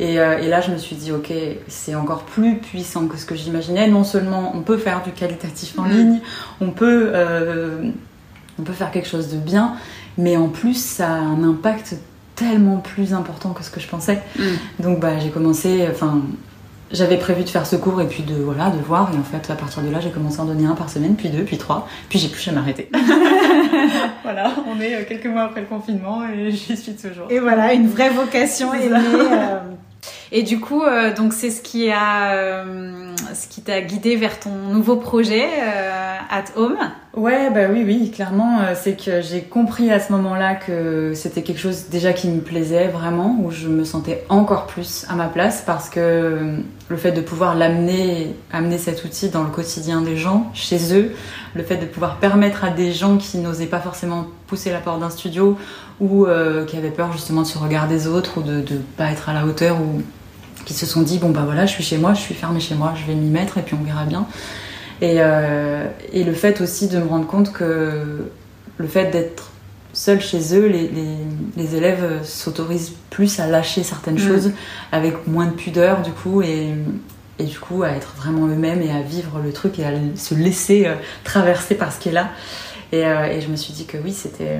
[0.00, 1.32] Et, euh, et, là, je me suis dit, ok,
[1.68, 3.88] c'est encore plus puissant que ce que j'imaginais.
[3.88, 5.90] Non seulement on peut faire du qualitatif en mm.
[5.90, 6.20] ligne,
[6.60, 7.10] on peut.
[7.14, 7.90] Euh,
[8.60, 9.74] on peut faire quelque chose de bien,
[10.16, 11.94] mais en plus, ça a un impact
[12.34, 14.20] tellement plus important que ce que je pensais.
[14.36, 14.42] Mm.
[14.82, 16.22] Donc bah, j'ai commencé, enfin,
[16.92, 19.10] j'avais prévu de faire ce cours et puis de, voilà, de voir.
[19.14, 21.16] Et en fait, à partir de là, j'ai commencé à en donner un par semaine,
[21.16, 22.90] puis deux, puis trois, puis j'ai plus jamais arrêté.
[24.22, 27.26] voilà, on est euh, quelques mois après le confinement et j'y suis toujours.
[27.30, 29.58] Et voilà, une vraie vocation euh.
[30.30, 34.38] Et du coup, euh, donc c'est ce qui a, euh, ce qui t'a guidé vers
[34.38, 36.76] ton nouveau projet euh, at home.
[37.14, 41.58] Ouais, bah oui, oui, clairement, c'est que j'ai compris à ce moment-là que c'était quelque
[41.58, 45.64] chose déjà qui me plaisait vraiment, où je me sentais encore plus à ma place
[45.66, 50.48] parce que le fait de pouvoir l'amener, amener cet outil dans le quotidien des gens,
[50.54, 51.12] chez eux,
[51.54, 55.00] le fait de pouvoir permettre à des gens qui n'osaient pas forcément pousser la porte
[55.00, 55.58] d'un studio
[56.00, 56.26] ou
[56.68, 59.32] qui avaient peur justement de ce regard des autres ou de ne pas être à
[59.32, 60.02] la hauteur ou
[60.68, 62.74] qui se sont dit bon bah voilà je suis chez moi, je suis fermée chez
[62.74, 64.26] moi, je vais m'y mettre et puis on verra bien.
[65.00, 68.30] Et, euh, et le fait aussi de me rendre compte que
[68.76, 69.50] le fait d'être
[69.94, 71.16] seul chez eux, les, les,
[71.56, 74.28] les élèves s'autorisent plus à lâcher certaines Mm.
[74.28, 74.52] choses
[74.92, 76.74] avec moins de pudeur du coup et,
[77.38, 80.34] et du coup à être vraiment eux-mêmes et à vivre le truc et à se
[80.34, 82.28] laisser euh, traverser par ce qui est là.
[82.92, 84.58] Et, euh, et je me suis dit que oui, c'était...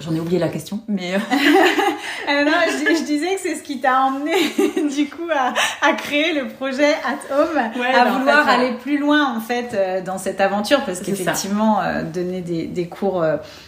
[0.00, 1.14] J'en ai oublié la question, mais...
[2.28, 4.32] euh, non, je, je disais que c'est ce qui t'a emmené
[4.96, 5.52] du coup à,
[5.86, 9.36] à créer le projet at home, Ouais, à bah, en vouloir fait, aller plus loin
[9.36, 13.24] en fait euh, dans cette aventure parce qu'effectivement euh, donner des, des cours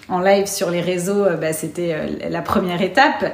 [0.09, 1.97] en live sur les réseaux, bah, c'était
[2.31, 3.25] la première étape.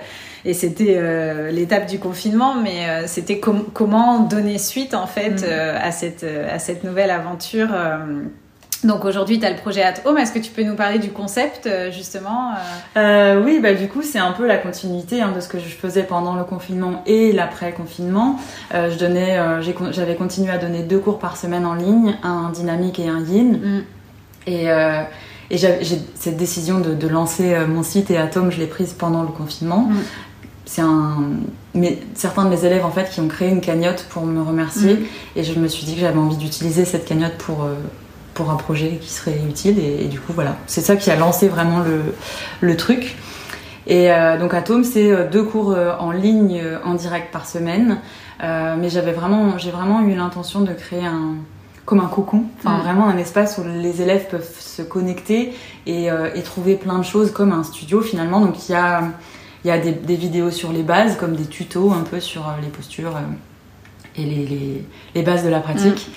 [0.44, 5.30] Et c'était euh, l'étape du confinement, mais euh, c'était com- comment donner suite en fait
[5.30, 5.44] Mm.
[5.44, 7.68] euh, à cette à cette nouvelle aventure.
[8.84, 10.18] Donc aujourd'hui, tu as le projet At Home.
[10.18, 13.88] Est-ce que tu peux nous parler du concept euh, justement euh Euh, oui, bah du
[13.88, 17.02] coup c'est un peu la continuité hein, de ce que je faisais pendant le confinement
[17.06, 18.38] et l'après-confinement.
[18.74, 22.50] Euh, je donnais, euh, j'avais continué à donner deux cours par semaine en ligne, un
[22.50, 23.52] dynamique et un yin.
[23.52, 23.82] Mm.
[24.48, 24.68] Et,
[25.50, 29.28] j'ai cette décision de, de lancer mon site et Atom, je l'ai prise pendant le
[29.28, 29.88] confinement.
[29.90, 29.96] Mm.
[30.64, 31.16] C'est un,
[31.74, 34.94] mais certains de mes élèves en fait qui ont créé une cagnotte pour me remercier
[34.94, 35.06] Mm.
[35.36, 37.74] et je me suis dit que j'avais envie d'utiliser cette cagnotte pour euh,
[38.34, 39.78] pour un projet qui serait utile.
[39.78, 40.56] Et, et du coup voilà.
[40.66, 42.14] C'est ça qui a lancé vraiment le,
[42.60, 43.16] le truc.
[43.86, 47.98] Et euh, donc Atom c'est euh, deux cours euh, en ligne en direct par semaine.
[48.42, 51.36] Euh, mais j'avais vraiment j'ai vraiment eu l'intention de créer un
[51.84, 52.44] comme un cocon.
[52.58, 55.52] Enfin vraiment un espace où les élèves peuvent se connecter
[55.86, 58.40] et, euh, et trouver plein de choses comme un studio finalement.
[58.40, 59.02] Donc il y a
[59.64, 62.44] il y a des, des vidéos sur les bases comme des tutos un peu sur
[62.62, 63.16] les postures
[64.16, 66.08] et les, les, les bases de la pratique.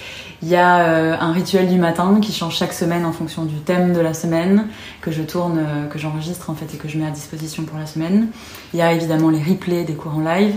[0.44, 3.56] Il y a euh, un rituel du matin qui change chaque semaine en fonction du
[3.56, 4.68] thème de la semaine,
[5.02, 7.80] que je tourne, euh, que j'enregistre en fait et que je mets à disposition pour
[7.80, 8.28] la semaine.
[8.74, 10.56] Il y a évidemment les replays des cours en live,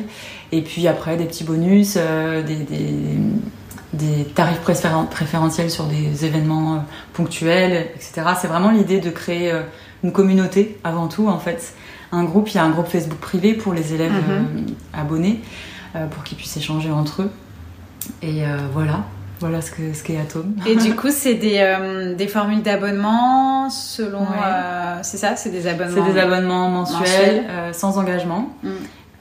[0.53, 2.85] et puis après des petits bonus, euh, des, des,
[3.94, 8.22] des tarifs préféren- préférentiels sur des événements ponctuels, etc.
[8.40, 9.53] C'est vraiment l'idée de créer
[10.05, 11.72] une communauté avant tout en fait.
[12.11, 14.20] Un groupe, il y a un groupe Facebook privé pour les élèves Mhm.
[14.31, 15.40] euh, abonnés,
[16.11, 17.31] pour qu'ils puissent échanger entre eux.
[18.22, 19.01] Et euh, voilà,
[19.40, 20.55] voilà ce que ce qu'est Atom.
[20.66, 24.20] Et du coup, c'est des, euh, des formules d'abonnement selon.
[24.20, 24.27] Ouais.
[24.44, 25.37] euh, c'est ça?
[25.37, 27.44] C'est des C'est abonnements des abonnements mensuels, Mensuels.
[27.51, 28.51] euh, sans engagement.
[28.62, 28.68] Mm.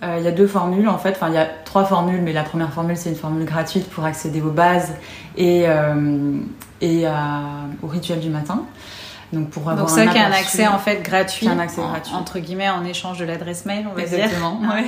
[0.03, 2.31] Euh, Il y a deux formules en fait, enfin il y a trois formules, mais
[2.31, 4.93] la première formule c'est une formule gratuite pour accéder aux bases
[5.37, 6.37] et, euh,
[6.81, 7.41] et à-
[7.81, 8.61] au rituel du matin.
[9.33, 11.49] Donc pour avoir Donc, ça un qui a un accès en fait gratuit.
[11.49, 12.13] Un accès en- gratuit.
[12.15, 14.19] Entre guillemets, en échange de l'adresse mail, on va dire.
[14.19, 14.59] Exactement.
[14.71, 14.83] Ouais.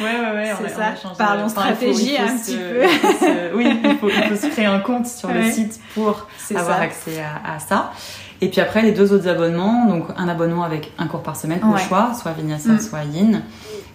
[0.00, 0.52] ouais, ouais.
[0.62, 0.94] C'est ça.
[1.04, 2.84] on Parlons stratégie un petit peu.
[2.84, 5.78] il faut se- oui, il faut, il faut se créer un compte sur le site
[5.94, 6.82] pour avoir ça.
[6.82, 7.92] accès à, à ça.
[8.40, 11.60] Et puis après, les deux autres abonnements, donc un abonnement avec un cours par semaine
[11.62, 11.80] au Ouais.
[11.80, 12.80] choix, soit Vinyasa, Mm.
[12.80, 13.42] soit Yin,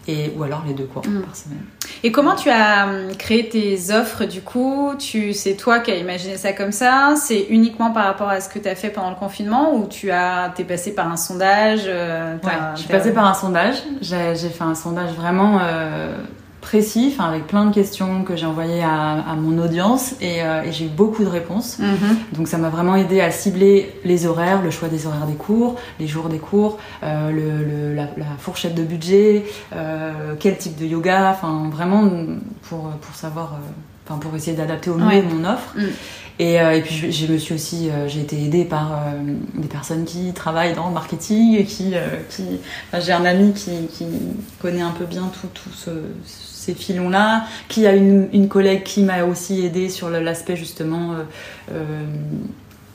[0.07, 1.21] et, ou alors les deux cours Mm.
[1.21, 1.63] par semaine.
[2.03, 4.93] Et comment tu as hum, créé tes offres du coup?
[4.99, 7.15] Tu, C'est toi qui as imaginé ça comme ça?
[7.17, 10.11] C'est uniquement par rapport à ce que tu as fait pendant le confinement ou tu
[10.11, 13.75] as t'es passé par un sondage euh, Ouais, je suis passée par un sondage.
[14.01, 16.15] J'ai j'ai fait un sondage vraiment euh,
[16.67, 20.63] précis, enfin, avec plein de questions que j'ai envoyées à, à mon audience et, euh,
[20.63, 21.79] et j'ai eu beaucoup de réponses.
[21.79, 22.17] Mhm.
[22.33, 25.75] Donc ça m'a vraiment aidé à cibler les horaires, le choix des horaires des cours,
[26.01, 30.77] les jours des cours, euh, le, le- la, la fourchette de budget, euh, quel type
[30.77, 32.03] de yoga, enfin vraiment
[32.63, 33.57] pour, pour savoir,
[34.05, 35.21] enfin pour essayer d'adapter au mieux Ouais.
[35.21, 35.73] mon offre.
[35.77, 35.81] Mm.
[36.39, 38.97] Et, euh, et puis je, je me suis aussi, euh, j'ai été aidée par euh,
[39.55, 41.93] des personnes qui travaillent dans le marketing et qui,
[42.29, 42.43] qui
[42.91, 44.05] enfin, j'ai un ami qui, qui
[44.61, 45.89] connaît un peu bien tout, tout ce,
[46.67, 51.23] ces filons-là, qui a une, une collègue qui m'a aussi aidée sur l'aspect justement euh,
[51.71, 52.03] euh,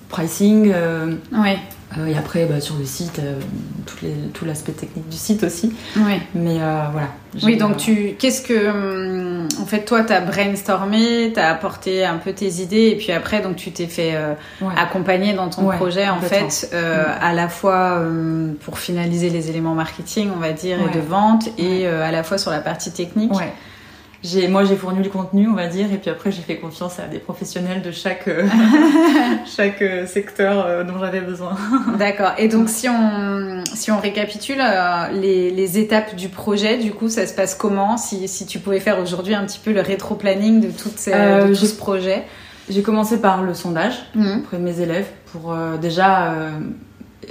[0.08, 0.70] pricing.
[0.74, 1.58] euh, Ouais,
[2.08, 3.20] et après, bah, sur le site,
[3.86, 5.72] toutes les- tout l'aspect technique du site aussi.
[5.96, 6.20] ouais.
[6.34, 6.56] Mais
[6.92, 7.08] voilà.
[7.42, 9.21] Oui, donc tu, qu'est-ce que, hum,
[9.60, 13.12] en fait, toi, tu as brainstormé, tu as apporté un peu tes idées, et puis
[13.12, 14.34] après, donc, tu t'es fait euh,
[14.76, 17.18] accompagner dans ton projet, en fait, euh, mm.
[17.20, 21.48] à la fois euh, pour finaliser les éléments marketing, on va dire, et de vente,
[21.58, 23.32] et à la fois sur la partie technique
[24.48, 27.06] moi j'ai fourni le contenu on va dire et puis après j'ai fait confiance à
[27.06, 28.46] des professionnels de chaque euh,
[29.56, 31.56] chaque euh, secteur euh, dont j'avais besoin.
[31.98, 32.32] D'accord.
[32.38, 34.62] Et donc si on si on récapitule
[35.12, 37.96] les, les étapes du projet, du coup ça se passe comment?
[37.96, 41.48] Si, si tu pouvais faire aujourd'hui un petit peu le rétro-planning de, toutes ces, de
[41.48, 42.24] tout ce projet.
[42.70, 44.38] J'ai commencé par le sondage mmh.
[44.38, 46.32] auprès de mes élèves pour déjà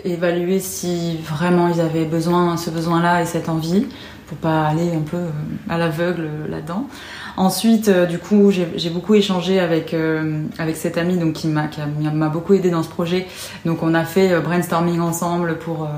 [0.04, 3.88] évaluer si vraiment ils avaient besoin ce besoin-là et cette envie
[4.32, 5.30] pour pas aller un peu euh,
[5.70, 6.88] à l'aveugle là-dedans.
[7.36, 11.68] Ensuite, euh, du coup, j'ai beaucoup échangé avec euh, avec cette amie donc qui m'a
[12.14, 13.28] m'a beaucoup aidé dans ce projet.
[13.66, 15.90] Donc on a fait brainstorming ensemble pour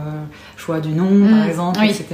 [0.58, 1.48] choix du nom par mm.
[1.48, 2.06] exemple, etc.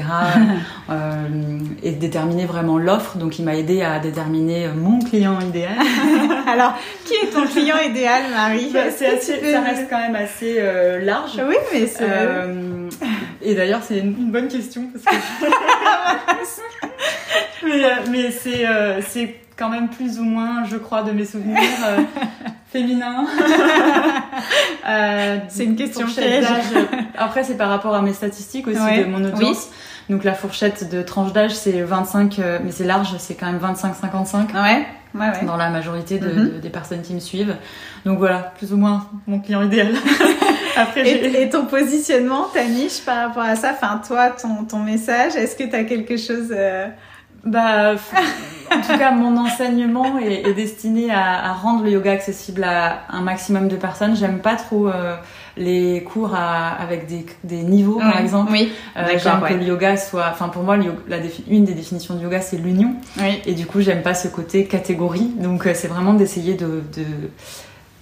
[1.84, 3.18] et déterminer vraiment l'offre.
[3.18, 5.72] Donc il m'a aidé à déterminer mon client idéal.
[6.48, 6.74] Alors,
[7.06, 8.72] qui est ton client idéal, Marie?
[8.74, 10.62] Bah, ça reste quand même assez
[11.02, 11.42] large.
[11.48, 12.06] Oui, mais c'est
[13.42, 15.16] et d'ailleurs, c'est une, bonne question parce que.
[17.66, 21.26] mais, euh, mais c'est euh, c'est quand même plus ou moins, je crois, de mes
[21.26, 22.00] souvenirs euh,
[22.72, 23.28] féminins.
[25.50, 26.48] c'est une question piège.
[27.18, 29.70] Après, c'est par rapport à mes statistiques aussi de mon audience.
[30.10, 34.54] Donc la fourchette de tranche d'âge, c'est 25, mais c'est large, c'est quand même 25-55.
[34.54, 34.88] Ouais.
[35.16, 35.46] Ouais, ouais.
[35.46, 36.60] Dans la majorité de, mhm.
[36.60, 37.56] des personnes qui me suivent.
[38.06, 39.94] Donc voilà, plus ou moins mon client idéal.
[40.96, 45.56] Et, ton positionnement, ta niche par rapport à ça, enfin toi, ton, ton message, est-ce
[45.56, 46.88] que tu as quelque chose euh,
[47.46, 47.96] bah,
[48.72, 53.68] en tout cas, mon enseignement est, destiné à, rendre le yoga accessible à un maximum
[53.68, 54.16] de personnes.
[54.16, 55.16] J'aime pas trop euh,
[55.58, 58.52] les cours avec des, des niveaux, par exemple.
[58.52, 58.72] Oui.
[58.98, 62.42] Euh, j'aime que le yoga soit, enfin pour moi, la une des définitions du yoga,
[62.42, 62.96] c'est l'union.
[63.20, 63.42] Oui.
[63.46, 65.32] Et du coup, j'aime pas ce côté catégorie.
[65.38, 67.06] Donc, c'est vraiment d'essayer de, de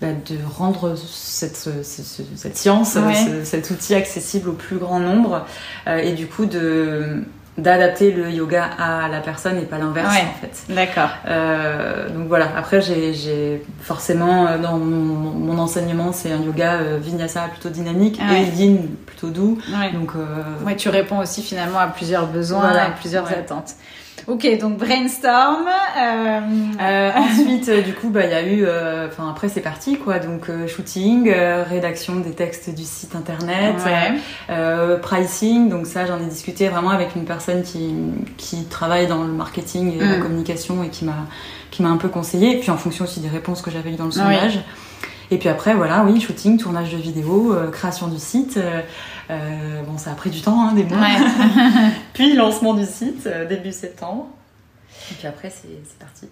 [0.01, 2.97] bah, de rendre cette, cette science,
[3.43, 5.45] cet outil accessible au plus grand nombre
[5.87, 7.23] euh, et du coup de
[7.57, 10.71] d'adapter le yoga à la personne et pas l'inverse en fait.
[10.71, 11.09] D'accord.
[11.27, 12.51] Euh, donc voilà.
[12.55, 18.19] Après j'ai forcément euh, dans mon, mon enseignement c'est un yoga euh, vinyasa plutôt dynamique
[18.19, 19.57] et yin plutôt doux.
[19.93, 20.11] Donc
[20.65, 23.73] ouais, tu réponds aussi finalement à plusieurs besoins, à plusieurs attentes.
[24.27, 25.65] Ok, donc brainstorm.
[25.97, 26.39] Euh...
[26.81, 28.67] Euh, ensuite, euh, du coup, bah il y a eu,
[29.07, 33.75] enfin après c'est parti quoi, donc shooting, rédaction des textes du site internet,
[35.01, 35.69] pricing.
[35.69, 37.93] Donc ça, j'en ai discuté vraiment avec une personne qui
[38.37, 40.21] qui travaille dans le marketing et la mm.
[40.21, 41.25] communication et qui m'a
[41.71, 42.57] qui m'a un peu conseillé.
[42.57, 44.59] Et puis en fonction aussi des réponses que j'avais eues dans le sondage.
[45.29, 48.59] Et puis après, voilà, oui, shooting, tournage de vidéos, création du site.
[49.29, 51.05] Euh, bon, ça a pris du temps, hein, des mois.
[52.13, 54.27] puis lancement du site euh, début septembre.
[55.11, 56.27] Et puis après, c'est parti.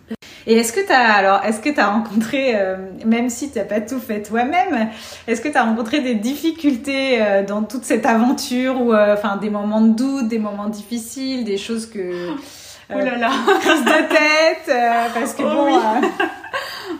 [0.47, 3.57] Et est-ce que tu as alors est-ce que tu as rencontré euh, même si tu
[3.57, 4.89] n'as pas tout fait toi-même,
[5.27, 9.81] est-ce que tu as rencontré des difficultés dans toute cette aventure ou enfin des moments
[9.81, 12.29] de doute, des moments difficiles, des choses que
[12.93, 14.77] oh là là, crise de tête
[15.15, 16.07] parce que oh bon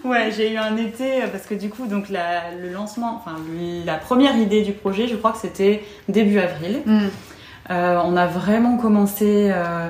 [0.03, 3.37] Ouais, j'ai eu un été euh, parce que du coup, donc la, le lancement, enfin
[3.85, 6.81] la première idée du projet, je crois que c'était début avril.
[6.85, 6.99] Mm.
[7.71, 9.89] Euh, on a vraiment commencé euh,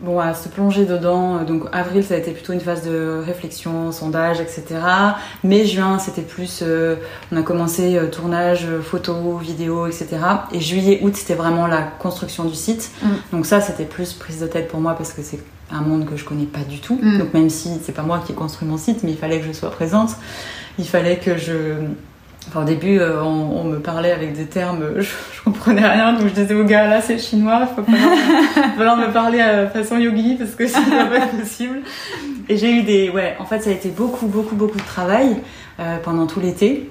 [0.00, 1.44] bon, à se plonger dedans.
[1.44, 4.64] Donc avril, ça a été plutôt une phase de réflexion, sondage, etc.
[5.44, 6.64] Mai, juin, c'était plus,
[7.30, 10.08] on a commencé tournage, photo, vidéo, etc.
[10.52, 12.90] Et juillet, août, c'était vraiment la construction du site.
[13.02, 13.08] Mm.
[13.32, 15.38] Donc ça, c'était plus prise de tête pour moi parce que c'est
[15.72, 16.98] un monde que je connais pas du tout.
[17.02, 17.18] Mm.
[17.18, 19.46] Donc même si c'est pas moi qui ai construit mon site, mais il fallait que
[19.46, 20.10] je sois présente.
[20.78, 21.76] Il fallait que je
[22.48, 26.28] Enfin, au début, euh, on, me parlait avec des termes, je, je, comprenais rien, donc
[26.28, 27.92] je disais au gars là c'est chinois, faut pas
[28.76, 31.80] falloir me parler à façon yogi parce que c'est pas possible.
[32.48, 35.36] Et j'ai eu des, ouais, en fait ça a été beaucoup, beaucoup, beaucoup de travail
[35.78, 36.90] euh, pendant tout l'été,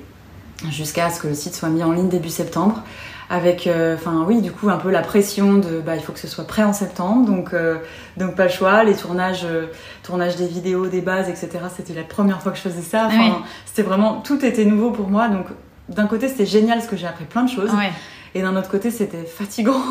[0.69, 2.83] jusqu'à ce que le site soit mis en ligne début septembre
[3.31, 6.19] avec, euh, enfin oui, du coup un peu la pression de, bah il faut que
[6.19, 7.77] ce soit prêt en septembre, donc euh,
[8.17, 8.83] donc pas le choix.
[8.83, 9.67] Les tournages, euh,
[10.03, 11.49] tournage des vidéos, des bases, etc.
[11.73, 13.05] C'était la première fois que je faisais ça.
[13.07, 15.29] Enfin, c'était vraiment tout était nouveau pour moi.
[15.29, 15.45] Donc
[15.87, 17.71] d'un côté c'était génial parce que j'ai appris plein de choses.
[18.33, 19.81] Et d'un autre côté, c'était fatigant.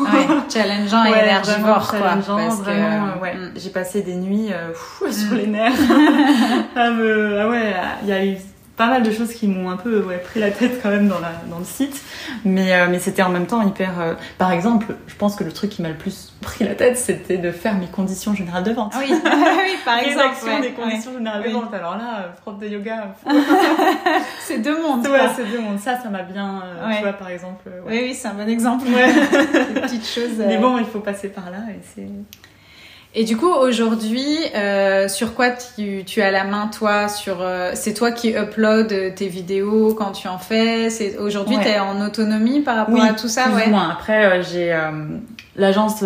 [0.51, 3.21] challengeant et énergivore, Challengeant, vraiment.
[3.21, 3.35] ouais.
[3.35, 3.51] Mm.
[3.55, 4.49] J'ai passé des nuits
[5.11, 5.37] sur mm.
[5.37, 5.73] les nerfs.
[6.75, 8.37] ah, ouais, il y a eu
[8.81, 11.19] pas mal de choses qui m'ont un peu ouais, pris la tête quand même dans,
[11.19, 12.01] la, dans le site.
[12.43, 14.01] Mais, euh, mais c'était en même temps hyper.
[14.01, 16.97] Euh, par exemple, je pense que le truc qui m'a le plus pris la tête,
[16.97, 18.95] c'était de faire mes conditions générales de vente.
[18.97, 20.35] Oui, oui par exemple.
[20.43, 21.71] Ouais, des conditions générales de vente.
[21.75, 23.13] Alors là, euh, prof de yoga.
[24.39, 25.05] c'est deux mondes.
[25.05, 25.79] Ouais, c'est deux mondes.
[25.79, 26.63] Ça, ça m'a bien.
[26.95, 27.69] Tu vois, par exemple.
[27.85, 28.85] Oui, oui, c'est un bon exemple.
[29.75, 30.39] des petites choses.
[30.39, 32.07] Mais bon, il faut passer par là et c'est.
[33.13, 37.71] Et du coup, aujourd'hui, euh, sur quoi tu, tu, as la main, toi sur euh,
[37.73, 41.99] C'est toi qui upload tes vidéos quand tu en fais C'est Aujourd'hui, tu es en
[41.99, 43.67] autonomie par rapport à tout ça plus ouais.
[43.67, 43.89] Ou moins.
[43.89, 44.91] Après, euh, j'ai euh,
[45.57, 46.05] l'agence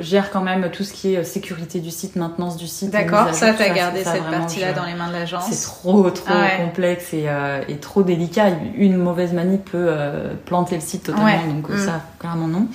[0.00, 2.92] gère quand même tout ce qui est sécurité du site, maintenance du site.
[2.92, 6.32] D'accord, ça, tu as gardé cette partie-là dans les mains de l'agence C'est trop, trop
[6.32, 7.26] ah complexe et,
[7.68, 8.52] et, trop délicat.
[8.74, 9.90] Une mauvaise manip peut
[10.46, 11.78] planter le site totalement, donc mm.
[11.78, 12.68] ça, clairement non.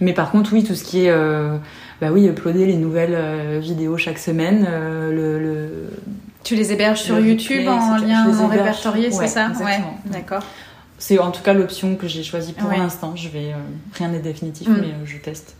[0.00, 1.14] Mais par contre, oui, tout ce qui est
[2.02, 4.66] bah oui, uploader les nouvelles euh, vidéos chaque semaine.
[4.68, 5.88] Euh, le,
[6.42, 9.52] Tu les héberges sur YouTube en lien non répertorié, c'est ça?
[9.64, 10.42] Ouais, d'accord.
[10.98, 13.14] C'est en tout cas l'option que j'ai choisie pour l'instant.
[13.14, 13.56] Je vais euh,
[13.94, 14.78] rien n'est définitif, mm.
[14.80, 15.54] mais je teste.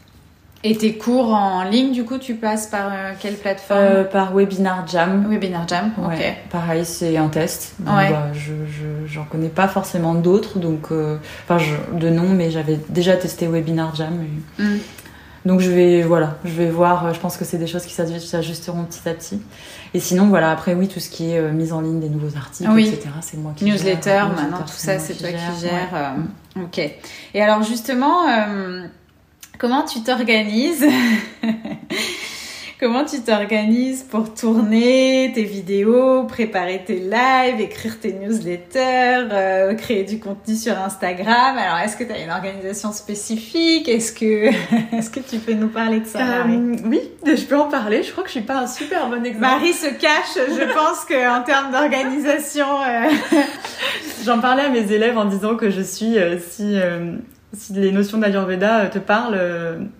[0.64, 4.04] Et tes cours en ligne, du coup, tu passes par quelle plateforme?
[4.10, 5.28] Par Webinar Jam.
[5.30, 6.20] Webinar Jam, ok.
[6.50, 7.76] Pareil, c'est un test.
[7.78, 8.52] Bah, je
[9.06, 10.88] j'en connais pas forcément d'autres, donc
[11.48, 14.24] enfin de nom, mais j'avais déjà testé Webinar Jam.
[14.58, 14.78] Mm.
[15.44, 17.12] Donc je vais voilà, je vais voir.
[17.12, 19.40] Je pense que c'est des choses qui s'ajusteront petit à petit.
[19.94, 22.36] Et sinon voilà, après oui, tout ce qui est euh, mise en ligne des nouveaux
[22.36, 23.08] articles, etc.
[23.20, 24.10] C'est moi qui newsletter.
[24.10, 25.94] Gère, maintenant tout ça, c'est toi qui gères.
[25.94, 26.78] Euh, ok.
[27.34, 28.86] Et alors justement, euh,
[29.58, 30.86] comment tu t'organises?
[32.82, 40.02] Comment tu t'organises pour tourner tes vidéos, préparer tes lives, écrire tes newsletters, euh, créer
[40.02, 41.56] du contenu sur Instagram?
[41.56, 43.88] Alors, est-ce que tu as une organisation spécifique?
[43.88, 44.46] Est-ce que,
[44.96, 46.56] est-ce que tu peux nous parler de ça, Marie?
[46.56, 48.02] euh, Oui, je peux en parler.
[48.02, 49.38] Je crois que je suis pas un super bon exemple.
[49.38, 50.34] Marie se cache.
[50.34, 53.08] Je pense que en termes d'organisation, euh,
[54.24, 56.16] j'en parlais à mes élèves en disant que je suis
[56.50, 56.74] si
[57.54, 59.38] si les notions d'Ayurveda te parlent,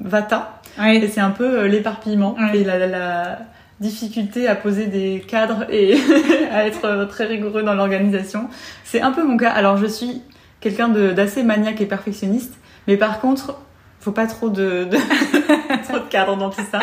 [0.01, 0.62] Vata.
[0.79, 3.39] Et c'est un peu euh, l'éparpillement et la,
[3.81, 5.97] difficulté à poser des cadres et
[6.53, 8.49] à être euh, très rigoureux dans l'organisation.
[8.85, 9.51] C'est un peu mon cas.
[9.51, 10.23] Alors je suis
[10.61, 12.55] quelqu'un d'assez maniaque et perfectionniste,
[12.87, 13.59] mais par contre,
[13.99, 14.97] faut pas trop de, de
[15.89, 16.81] trop de cadres dans tout ça.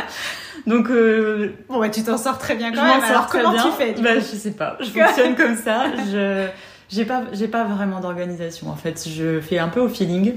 [0.68, 3.02] Donc euh, bon ouais, tu t'en sors très bien quand même.
[3.02, 4.78] Alors comment tu fais bah, je sais pas.
[4.82, 5.86] Je fonctionne comme ça.
[6.12, 6.48] Je
[6.90, 9.08] j'ai pas j'ai pas vraiment d'organisation en fait.
[9.08, 10.36] Je fais un peu au feeling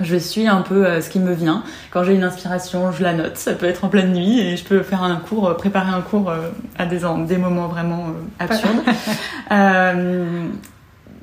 [0.00, 1.62] je suis un peu euh, ce qui me vient.
[1.90, 3.36] Quand j'ai une inspiration, je la note.
[3.36, 6.00] Ça peut être en pleine nuit et je peux faire un cours, euh, préparer un
[6.00, 8.06] cours euh, à des, des moments vraiment
[8.38, 8.82] absurdes.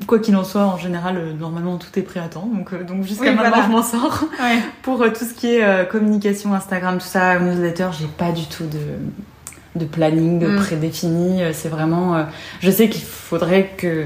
[0.07, 2.49] quoi qu'il en soit, en général, normalement tout est prêt à temps.
[2.51, 4.23] Donc, donc jusqu'à maintenant, je m'en sors.
[4.81, 9.79] Pour tout ce qui est communication, Instagram, tout ça, newsletter, j'ai pas du tout de,
[9.79, 10.55] de planning mm.
[10.55, 11.41] prédéfini.
[11.51, 12.25] C'est vraiment.
[12.61, 14.05] je sais qu'il faudrait que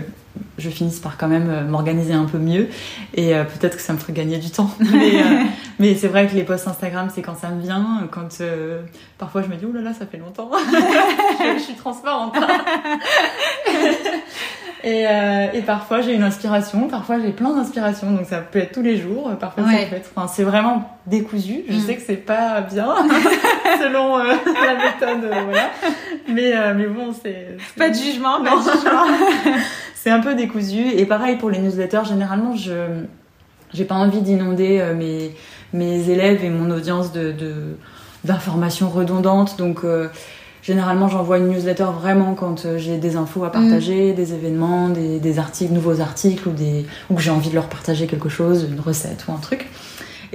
[0.58, 2.70] je finisse par quand même euh, m'organiser un peu mieux
[3.14, 4.70] et euh, peut-être que ça me ferait gagner du temps.
[4.94, 5.44] Euh,
[5.80, 8.42] mais, c'est vrai que les posts Instagram, c'est quand ça me vient, quand
[9.18, 10.50] parfois je me dis oh là là, ça fait longtemps,
[11.58, 12.36] je, suis transparente.
[14.84, 15.06] Et,
[15.54, 18.98] et, parfois j'ai une inspiration, parfois j'ai plein d'inspirations, donc ça peut être tous les
[18.98, 20.12] jours, parfois ça peut être.
[20.16, 21.64] Enfin, c'est vraiment décousu.
[21.70, 21.80] Je mm.
[21.80, 22.94] sais que c'est pas bien
[23.82, 25.70] selon la méthode, voilà.
[26.28, 29.06] Mais mais bon, c'est pas de jugement, pas de jugement
[29.96, 30.90] c'est un peu décousu.
[30.90, 33.06] Et pareil pour les newsletters, généralement, je
[33.74, 35.32] j'ai pas envie d'inonder euh, mes,
[35.74, 37.34] mes élèves et mon audience de,
[38.24, 39.58] d'informations redondantes.
[39.58, 40.10] Donc, euh,
[40.64, 44.16] généralement, j'envoie une newsletter vraiment quand euh, j'ai des infos à partager, mm.
[44.16, 47.70] des événements, des, des, articles, nouveaux articles ou, des, ou que j'ai envie de leur
[47.70, 49.68] partager quelque chose, une recette ou un truc.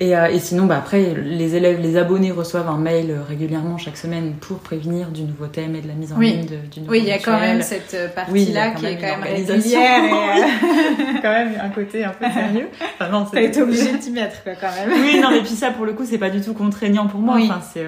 [0.01, 3.97] Et, euh, et sinon, bah, après, les élèves, les abonnés reçoivent un mail régulièrement chaque
[3.97, 7.01] semaine pour prévenir du nouveau thème et de la mise en ligne du nouveau Oui,
[7.01, 10.05] il y a quand même cette euh, partie-là qui est quand même régulière.
[10.05, 12.69] Et euh, quand même un côté un peu sérieux.
[12.95, 15.03] Enfin, non, T'as été obligé de t'y mettre, quoi, quand même.
[15.03, 17.39] Oui, non, mais puis ça, pour le coup, c'est pas du tout contraignant pour moi.
[17.41, 17.85] Enfin, c'est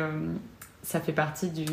[0.91, 1.65] ça fait partie du,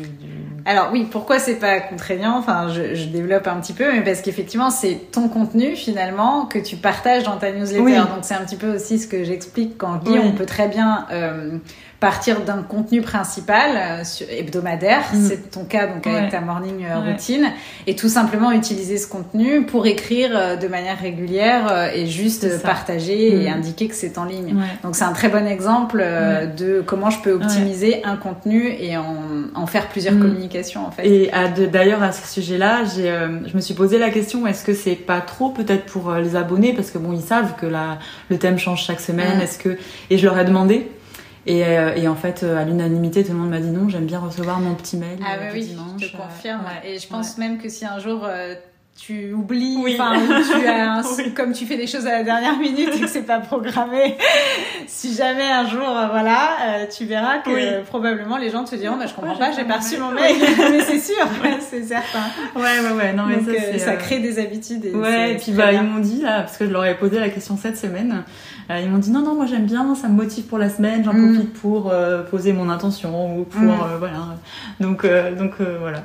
[0.64, 2.38] Alors oui, pourquoi c'est pas contraignant?
[2.38, 6.60] Enfin, je, je, développe un petit peu, mais parce qu'effectivement, c'est ton contenu finalement que
[6.60, 7.96] tu partages dans ta newsletter.
[8.14, 10.68] Donc c'est un petit peu aussi ce que j'explique quand je dis on peut très
[10.68, 11.58] bien euh,
[12.00, 15.26] partir d'un contenu principal euh, hebdomadaire, mm.
[15.26, 17.50] c'est ton cas donc avec ta morning euh, routine,
[17.88, 23.42] et tout simplement utiliser ce contenu pour écrire euh, de manière régulière et juste partager
[23.42, 23.52] et mm.
[23.52, 24.54] indiquer que c'est en ligne.
[24.84, 26.04] Donc c'est un très bon exemple
[26.56, 29.16] de comment je peux optimiser un contenu et en,
[29.54, 30.20] en faire plusieurs mm.
[30.20, 31.06] communications en fait.
[31.06, 31.30] Et
[31.72, 35.50] d'ailleurs à ce sujet-là, je me suis posé la question est-ce que c'est pas trop
[35.50, 36.74] peut-être pour les abonnés?
[36.74, 39.40] Parce que bon ils savent que la, le thème change chaque semaine.
[39.40, 39.78] Est-ce que
[40.10, 40.88] et je leur ai demandé
[41.48, 44.06] et, euh, et, en fait, euh, à l'unanimité, tout le monde m'a dit non, j'aime
[44.06, 45.18] bien recevoir mon petit mail.
[45.24, 46.62] Ah bah oui, je te confirme.
[46.84, 48.26] et je pense même que si un jour
[48.98, 50.14] tu oublies, enfin,
[50.58, 51.02] tu as un,
[51.36, 54.16] comme tu fais des choses à la dernière minute et que c'est pas programmé.
[54.88, 58.96] si jamais un jour, euh, voilà, euh, tu verras que probablement les gens te diront,
[58.96, 60.34] bah, je comprends pas, j'ai pas reçu mon mail.
[60.70, 61.24] mais c'est sûr,
[61.60, 62.24] c'est certain.
[62.56, 63.12] Ouais, ouais, ouais.
[63.12, 64.84] Non, mais Donc, ça, ça crée des habitudes.
[64.86, 67.20] Et ouais, et puis bah, ils m'ont dit, là, parce que je leur ai posé
[67.20, 68.24] la question cette semaine,
[68.70, 71.14] ils m'ont dit, non, non, moi j'aime bien, ça me motive pour la semaine, j'en
[71.14, 71.32] mm.
[71.32, 71.92] profite pour
[72.30, 73.96] poser mon intention ou pour, mm.
[73.98, 74.36] voilà.
[74.80, 75.06] Donc,
[75.38, 76.02] donc voilà.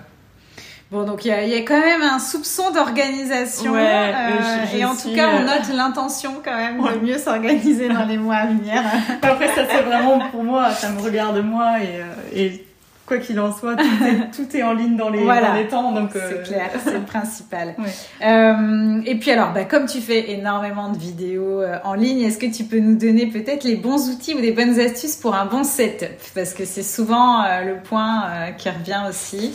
[0.93, 3.74] Bon, donc il y, a, quand même un soupçon d'organisation.
[3.74, 8.05] Euh, et en tout cas, on euh, note l'intention quand même de mieux s'organiser dans
[8.07, 8.80] les mois à venir.
[9.24, 12.64] Après, ça c'est vraiment pour moi, ça me regarde moi et, euh, et
[13.05, 15.91] quoi qu'il en soit, tout est, en ligne dans les, dans les temps.
[15.91, 17.75] Donc c'est clair, c'est le principal.
[18.23, 22.45] Euh, et puis alors, bah, comme tu fais énormément de vidéos en ligne, est-ce que
[22.45, 25.63] tu peux nous donner peut-être les bons outils ou des bonnes astuces pour un bon
[25.63, 26.07] setup?
[26.33, 29.53] Parce que c'est souvent le point qui revient aussi.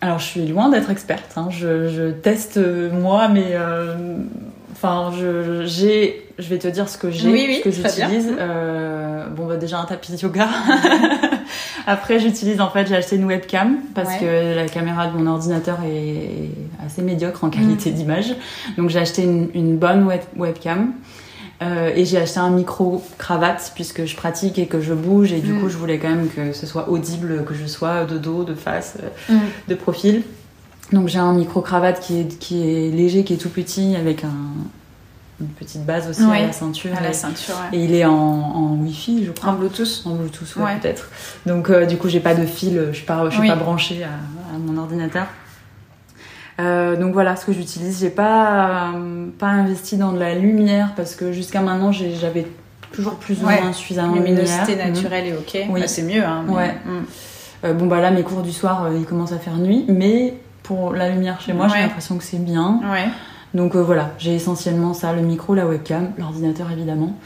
[0.00, 1.32] Alors, je suis loin d'être experte.
[1.36, 1.48] Hein.
[1.50, 4.18] Je, teste euh, moi, mais euh,
[4.72, 8.32] enfin, je, j'ai, je vais te dire ce que j'ai, ce que j'utilise.
[8.38, 10.48] Euh, bon, bah, déjà un tapis de yoga.
[11.86, 15.78] Après, j'utilise en fait, j'ai acheté une webcam parce que la caméra de mon ordinateur
[15.84, 16.50] est
[16.84, 17.94] assez médiocre en qualité mm.
[17.94, 18.34] d'image.
[18.76, 20.92] Donc, j'ai acheté une, bonne webcam.
[21.62, 25.40] Euh, et j'ai acheté un micro cravate puisque je pratique et que je bouge et
[25.40, 25.60] du mm.
[25.60, 28.52] coup je voulais quand même que ce soit audible, que je sois de dos, de
[28.52, 29.40] face, euh, mm.
[29.68, 30.22] de profil.
[30.92, 34.22] Donc j'ai un micro cravate qui est, qui est léger, qui est tout petit avec
[34.22, 34.34] un,
[35.40, 36.96] une petite base aussi à la ceinture.
[36.96, 39.50] À la ceinture et, il est en, en Wi-Fi, je crois.
[39.50, 41.10] En Bluetooth En Bluetooth, ouais, peut-être.
[41.44, 44.02] Donc euh, du coup j'ai pas de fil, je suis pas, je suis pas branchée
[44.04, 45.26] à, à mon ordinateur.
[46.58, 48.00] Euh, donc voilà ce que j'utilise.
[48.00, 52.46] J'ai pas euh, pas investi dans de la lumière parce que jusqu'à maintenant j'avais
[52.92, 55.66] toujours plus ou moins suffisamment de luminosité naturelle et ok.
[55.68, 55.80] Oui.
[55.82, 56.24] Bah, c'est mieux.
[56.24, 56.74] Hein, ouais.
[56.86, 57.72] Mm.
[57.78, 61.10] Bon bah là mes cours du soir ils commencent à faire nuit, mais pour la
[61.10, 62.80] lumière chez moi j'ai l'impression que c'est bien.
[62.90, 63.08] Ouais.
[63.56, 67.16] Donc voilà j'ai essentiellement ça le micro, la webcam, l'ordinateur évidemment.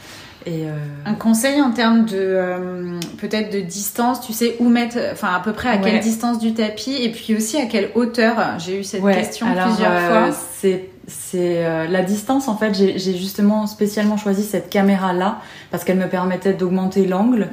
[0.47, 0.75] Euh,
[1.05, 5.39] Un conseil en termes de euh, peut-être de distance, tu sais où mettre, enfin à
[5.39, 8.35] peu près à quelle distance du tapis et puis aussi à quelle hauteur.
[8.57, 10.37] J'ai eu cette question plusieurs euh, fois.
[10.55, 12.73] C'est c'est la distance en fait.
[12.73, 15.39] J'ai justement spécialement choisi cette caméra là
[15.71, 17.49] parce qu'elle me permettait d'augmenter l'angle.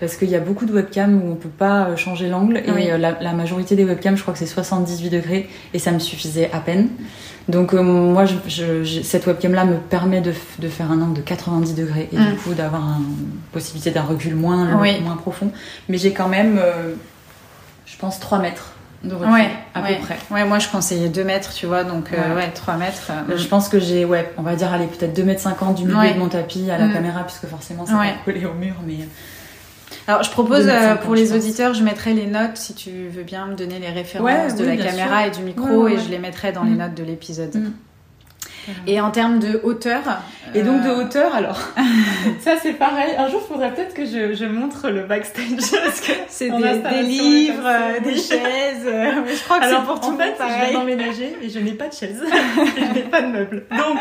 [0.00, 3.12] Parce qu'il y a beaucoup de webcams où on peut pas changer l'angle et la,
[3.20, 6.60] la, majorité des webcams, je crois que c'est 78 degrés et ça me suffisait à
[6.60, 6.88] peine.
[7.48, 11.74] Donc euh, moi, je, cette webcam-là me permet de, de, faire un angle de 90
[11.74, 12.36] degrés et du mm.
[12.36, 15.50] coup d'avoir une possibilité d'un recul moins, moins profond.
[15.88, 16.94] Mais j'ai quand même, euh,
[17.86, 18.74] je pense, 3 mètres
[19.04, 20.18] de recul à peu près.
[20.30, 23.12] Ouais, moi je conseillais 2 mètres, tu vois, donc euh, ouais, 3 mètres.
[23.34, 26.14] Je pense que j'ai, ouais, on va dire, allez, peut-être 2 mètres 50 du milieu
[26.14, 26.92] de mon tapis à la mm.
[26.92, 28.98] caméra, puisque forcément c'est pas collé au mur, mais...
[30.06, 33.46] Alors, je propose euh, pour les auditeurs, je mettrai les notes si tu veux bien
[33.46, 36.64] me donner les références de la caméra et du micro et je les mettrai dans
[36.64, 36.78] les mm.
[36.78, 37.54] notes de l'épisode.
[37.54, 37.72] Mm.
[38.86, 40.02] Et en termes de hauteur.
[40.54, 41.58] Et donc de euh, hauteur, alors.
[42.40, 43.14] ça, c'est pareil.
[43.18, 45.44] Un jour, il faudrait peut-être que je, je, montre le backstage.
[45.84, 48.84] Parce que c'est des, livres, euh, des chaises.
[48.84, 50.54] Mais je crois que c'est pour tout fait, pareil.
[50.66, 52.22] je vais emménager et je n'ai pas de chaise.
[52.76, 53.64] je n'ai pas de meubles.
[53.70, 53.98] Donc,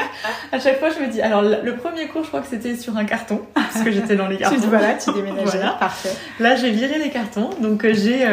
[0.51, 1.21] à chaque fois, je me dis.
[1.21, 3.41] Alors, le premier cours, je crois que c'était sur un carton.
[3.53, 4.61] Parce que j'étais dans les cartons.
[4.61, 5.57] tu, voilà, tu déménageais.
[5.57, 5.71] Voilà.
[5.73, 6.13] Parfait.
[6.39, 7.49] Là, j'ai viré les cartons.
[7.61, 8.25] Donc, euh, j'ai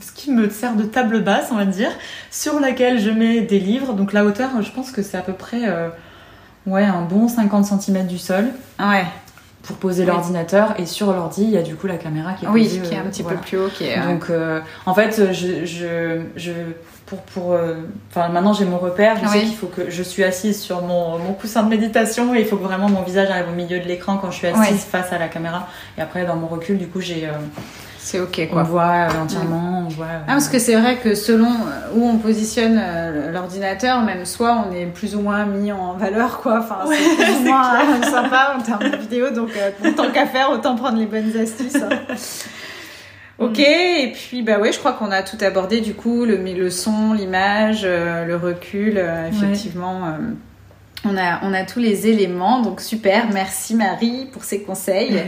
[0.00, 1.90] ce qui me sert de table basse, on va dire,
[2.32, 3.92] sur laquelle je mets des livres.
[3.92, 5.90] Donc, la hauteur, je pense que c'est à peu près euh,
[6.66, 8.46] ouais, un bon 50 cm du sol.
[8.80, 9.04] Ouais.
[9.62, 12.48] Pour poser l'ordinateur et sur l'ordi, il y a du coup la caméra qui est
[12.48, 13.68] Oui, qui est un petit peu plus haut.
[13.68, 16.50] Qui est, Donc euh, en fait, je, je, je
[17.06, 17.74] pour pour euh,
[18.10, 21.16] enfin maintenant j'ai mon repère, je sais qu'il faut que je suis assise sur mon,
[21.18, 23.86] mon, coussin de méditation et il faut que vraiment mon visage arrive au milieu de
[23.86, 25.68] l'écran quand je suis assise face à la caméra.
[25.96, 27.28] Et après dans mon recul, du coup, j'ai
[28.02, 28.62] c'est ok quoi.
[28.62, 30.06] On voit euh, entièrement, on voit.
[30.26, 34.66] Ah, parce que c'est vrai que selon euh, où on positionne euh, l'ordinateur, même soit
[34.68, 36.58] on est plus ou moins mis en valeur quoi.
[36.58, 39.30] Enfin, c'est plus ou moins sympa en termes de vidéo.
[39.30, 39.50] Donc,
[39.96, 41.76] tant qu'à faire, autant prendre les bonnes astuces.
[41.76, 41.88] Hein.
[43.38, 46.70] Ok, et puis bah ouais, je crois qu'on a tout abordé du coup, le, le
[46.70, 50.16] son, l'image, le recul, effectivement.
[51.04, 53.28] On a, on a tous les éléments, donc super.
[53.32, 55.20] Merci Marie pour ces conseils.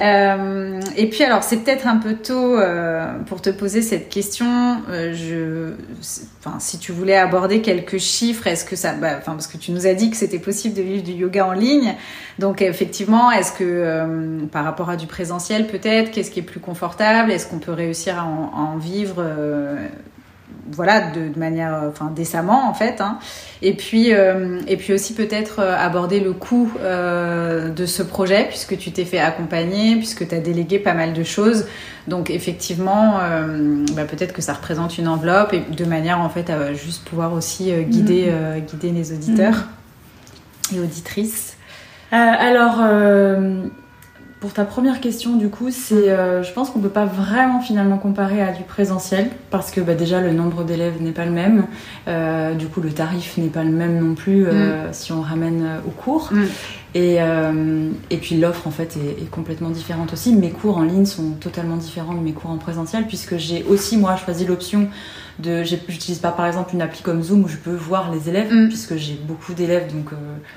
[0.00, 4.82] Euh, et puis alors, c'est peut-être un peu tôt euh, pour te poser cette question.
[4.88, 5.74] Euh, je,
[6.40, 9.70] enfin, si tu voulais aborder quelques chiffres, est-ce que ça, bah, enfin, parce que tu
[9.70, 11.94] nous as dit que c'était possible de vivre du yoga en ligne.
[12.40, 17.30] Donc effectivement, est-ce que par rapport à du présentiel, peut-être, qu'est-ce qui est plus confortable?
[17.30, 19.24] Est-ce qu'on peut réussir à en, à en vivre
[20.72, 23.00] voilà, de, manière, enfin décemment en fait.
[23.00, 23.18] Hein.
[23.62, 28.90] Et puis, euh, et puis aussi peut-être aborder le coût de ce projet, puisque tu
[28.92, 31.66] t'es fait accompagner, puisque tu as délégué pas mal de choses.
[32.08, 33.18] Donc effectivement,
[33.94, 37.32] bah, peut-être que ça représente une enveloppe et de manière en fait à juste pouvoir
[37.32, 38.60] aussi guider, mm.
[38.60, 39.68] guider les auditeurs
[40.72, 40.76] mm.
[40.76, 41.56] et auditrices.
[42.10, 42.80] alors
[44.40, 47.98] pour ta première question, du coup, c'est, euh, je pense qu'on peut pas vraiment finalement
[47.98, 51.66] comparer à du présentiel parce que bah, déjà le nombre d'élèves n'est pas le même,
[52.08, 54.92] euh, du coup le tarif n'est pas le même non plus euh, mm.
[54.92, 56.30] si on ramène au cours.
[56.32, 56.44] Mm.
[56.96, 57.18] Et,
[58.10, 60.34] et puis l'offre en fait est, est, complètement différente aussi.
[60.34, 63.96] Mes cours en ligne sont totalement différents de mes cours en présentiel puisque j'ai aussi
[63.96, 64.88] moi choisi l'option
[65.38, 68.52] de, j'utilise pas par exemple une appli comme Zoom où je peux voir les élèves
[68.52, 68.68] mm.
[68.68, 70.08] puisque j'ai beaucoup d'élèves donc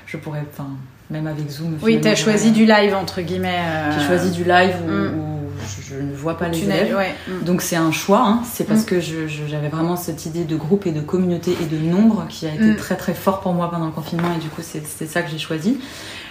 [0.06, 0.70] je pourrais, enfin
[1.10, 1.78] même avec Zoom.
[1.82, 3.58] Oui, tu as choisi du live, entre guillemets.
[3.58, 5.12] Euh, J'ai choisi du live où, mm.
[5.88, 6.96] je, ne vois pas les élèves.
[7.28, 7.44] Mm.
[7.44, 8.42] Donc c'est un choix, hein.
[8.50, 8.86] c'est parce mm.
[8.86, 12.54] que j'avais vraiment cette idée de groupe et de communauté et de nombre qui a
[12.54, 15.30] été très très fort pour moi pendant le confinement et du coup c'est ça que
[15.30, 15.78] j'ai choisi.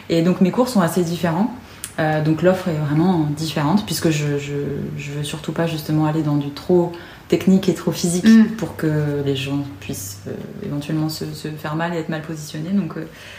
[0.09, 1.53] Et donc mes cours sont assez différents.
[1.99, 4.53] Euh, donc l'offre est vraiment différente puisque je, je,
[4.97, 6.91] je, veux surtout pas justement aller dans du trop
[7.27, 8.25] technique et trop physique
[8.57, 10.31] pour que les gens puissent euh,
[10.65, 12.71] éventuellement se, se, faire mal et être mal positionnés.
[12.71, 12.95] Donc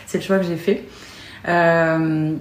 [0.06, 0.84] c'est le choix que j'ai fait.
[1.48, 2.34] Euh,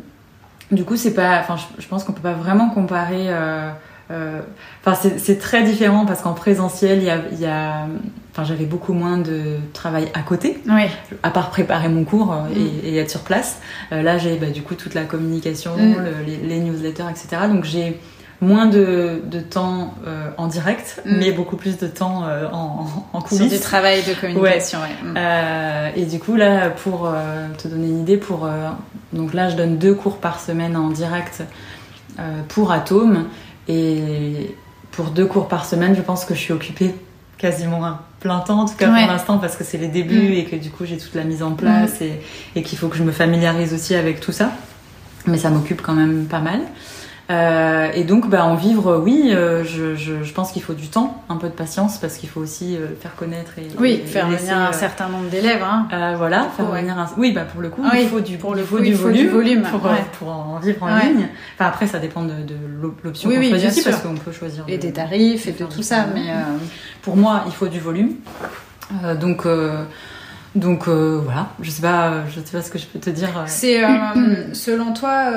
[0.71, 1.39] du coup, c'est pas.
[1.39, 3.29] Enfin, je, pense qu'on peut pas vraiment comparer.
[3.29, 3.69] Euh,
[4.11, 4.41] euh,
[4.85, 7.87] enfin, c'est très différent parce qu'en présentiel, il y a, y a
[8.31, 10.83] enfin, j'avais beaucoup moins de travail à côté, oui.
[11.21, 12.97] à part préparer mon cours et, mm.
[12.97, 13.59] être sur place.
[13.91, 16.25] là, j'ai bah, du coup toute la communication, mm.
[16.25, 17.43] les, les, newsletters, etc.
[17.47, 17.99] Donc j'ai
[18.43, 21.17] moins de, de temps euh, en direct, mm.
[21.17, 23.49] mais beaucoup plus de temps euh, en, en, coulisses.
[23.49, 25.09] Sur du travail de communication, ouais.
[25.11, 25.15] Mm.
[25.17, 27.11] Euh, et du coup, là, pour
[27.57, 28.47] te donner une idée, pour,
[29.13, 31.43] donc là, je donne deux cours par semaine en direct
[32.49, 33.25] pour Atome.
[33.67, 34.55] Et
[34.91, 36.93] pour deux cours par semaine, je pense que je suis occupée
[37.37, 40.33] quasiment un plein temps, en tout cas pour l'instant, parce que c'est les débuts mm.
[40.33, 42.21] et que du coup, j'ai toute la mise en place et,
[42.55, 44.51] et qu'il faut que je me familiarise aussi avec tout ça.
[45.25, 46.59] Mais ça m'occupe quand même pas mal.
[47.29, 50.89] Euh, et donc, bah, en vivre, oui, euh, je, je, je, pense qu'il faut du
[50.89, 54.27] temps, un peu de patience, parce qu'il faut aussi euh, faire connaître et oui, faire
[54.27, 55.63] venir un certain nombre d'élèves.
[55.63, 55.87] Hein.
[56.17, 57.07] voilà, faire venir un...
[57.17, 59.89] oui, bah pour le coup, il faut du, pour le faut du, volume, volume pour,
[60.19, 61.27] pour, en vivre en ligne.
[61.55, 62.55] Enfin, après, ça dépend de, de
[63.03, 66.07] l'option qu'on choisit aussi, parce qu'on peut choisir et des tarifs et de tout ça.
[66.13, 66.27] Mais
[67.03, 68.15] pour moi, il faut du volume.
[69.19, 69.47] donc
[70.55, 73.29] donc voilà, je sais pas, je sais pas ce que je peux te dire.
[73.45, 73.81] C'est
[74.53, 75.31] selon toi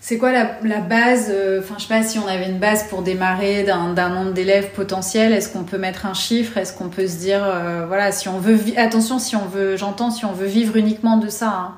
[0.00, 3.02] c'est quoi la, base euh, Enfin, je sais pas si on avait une base pour
[3.02, 5.32] démarrer d'un nombre d'élèves potentiels.
[5.32, 6.56] Est-ce qu'on peut mettre un chiffre?
[6.56, 10.10] Est-ce qu'on peut se dire, euh, voilà, si on veut, attention, si on veut, j'entends,
[10.10, 11.48] si on veut vivre uniquement de ça.
[11.48, 11.74] Hein.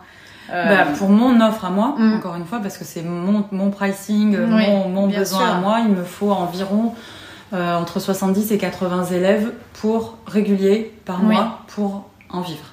[0.52, 2.14] Euh, bah, pour mon offre à moi, mm.
[2.16, 6.04] encore une fois, parce que c'est mon, mon pricing, mon, besoin à moi, il me
[6.04, 6.94] faut environ
[7.52, 9.50] entre 70 et 80 élèves
[9.80, 12.64] pour régulier par mois pour en vivre.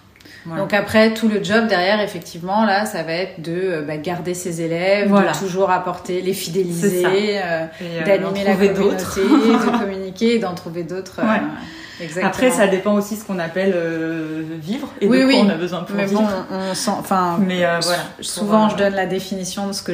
[0.56, 4.34] Donc après, tout le job derrière, effectivement, là, ça va être de euh, bah, garder
[4.34, 10.54] ses élèves, de toujours apporter, les fidéliser, euh, euh, d'animer la communauté, de communiquer, d'en
[10.54, 11.20] trouver d'autres.
[12.24, 15.84] Après, ça dépend aussi ce qu'on appelle euh, vivre et de quoi on a besoin
[15.84, 16.22] pour mais vivre.
[16.22, 18.04] Bon, on sent, enfin, mais euh, voilà.
[18.22, 19.94] Souvent, je donne la définition de ce que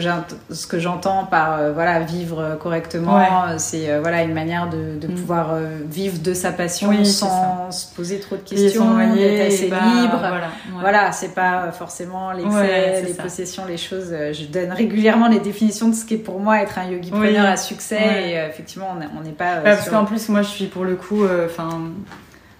[0.51, 3.23] ce que j'entends par euh, voilà vivre correctement.
[3.57, 5.15] C'est voilà une manière de, de mm.
[5.15, 10.19] pouvoir vivre de sa passion sans se poser trop de questions, d'être assez libre.
[10.19, 10.49] Voilà,
[10.79, 14.11] voilà c'est pas forcément l'excès, les possessions, les choses.
[14.11, 17.45] Je donne régulièrement les définitions de ce qui est pour moi être un yogi preneur
[17.45, 18.01] à succès.
[18.25, 19.57] Et effectivement, on n'est pas.
[19.63, 21.92] parce qu'en plus, moi, je suis pour le coup, enfin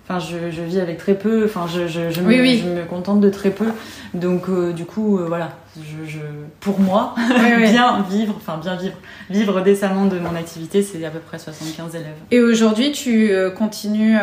[0.05, 1.45] Enfin, je, je, vis avec très peu.
[1.45, 3.67] Enfin, je, je, je, me, je me, contente de très peu.
[4.13, 5.51] Donc, euh, du coup, euh, voilà.
[5.77, 6.19] Je,
[6.59, 7.15] pour moi,
[7.61, 8.95] bien vivre, enfin bien vivre,
[9.29, 12.05] vivre décemment de mon activité, c'est à peu près 75 élèves.
[12.29, 14.17] Et aujourd'hui, tu euh, continues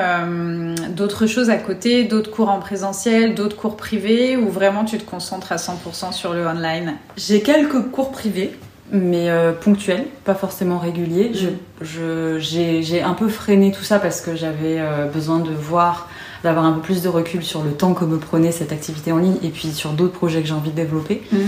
[0.91, 5.11] d'autres choses à côté, d'autres cours en présentiel, d'autres cours privés, ou vraiment tu te
[5.11, 6.95] concentres à 100% sur le online?
[7.17, 8.53] J'ai quelques cours privés
[8.93, 11.33] mais euh, ponctuel, pas forcément régulier.
[11.81, 16.09] Je, j'ai, un peu freiné tout ça parce que j'avais euh, besoin de voir,
[16.43, 19.19] d'avoir un peu plus de recul sur le temps que me prenait cette activité en
[19.19, 21.23] ligne et puis sur d'autres projets que j'ai envie de développer.
[21.31, 21.39] Mm.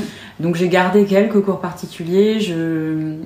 [0.40, 2.40] Donc j'ai gardé quelques cours particuliers.
[2.40, 3.16] Je,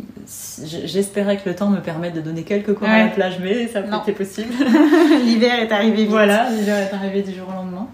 [0.84, 3.82] j'espérais que le temps me permette de donner quelques cours à la plage, mais ça
[3.82, 4.52] n'a pas été possible.
[5.24, 6.08] l'hiver est arrivé vite.
[6.08, 7.86] Voilà, l'hiver est arrivé du jour au lendemain.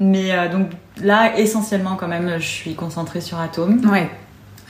[0.00, 0.70] Mais euh, donc
[1.02, 3.80] là, essentiellement quand même, je suis concentrée sur Atom.
[3.90, 4.08] Ouais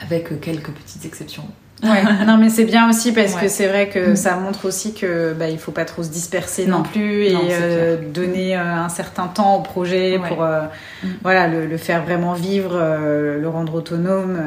[0.01, 1.45] avec quelques petites exceptions.
[1.83, 2.03] Ouais.
[2.27, 4.15] non mais c'est bien aussi parce que c'est vrai que mm.
[4.15, 7.97] ça montre aussi que bah, il faut pas trop se disperser non, plus et euh,
[8.13, 10.63] donner euh, un certain temps au projet pour euh,
[11.03, 11.07] mm.
[11.21, 14.37] voilà le, le, faire vraiment vivre, le rendre autonome.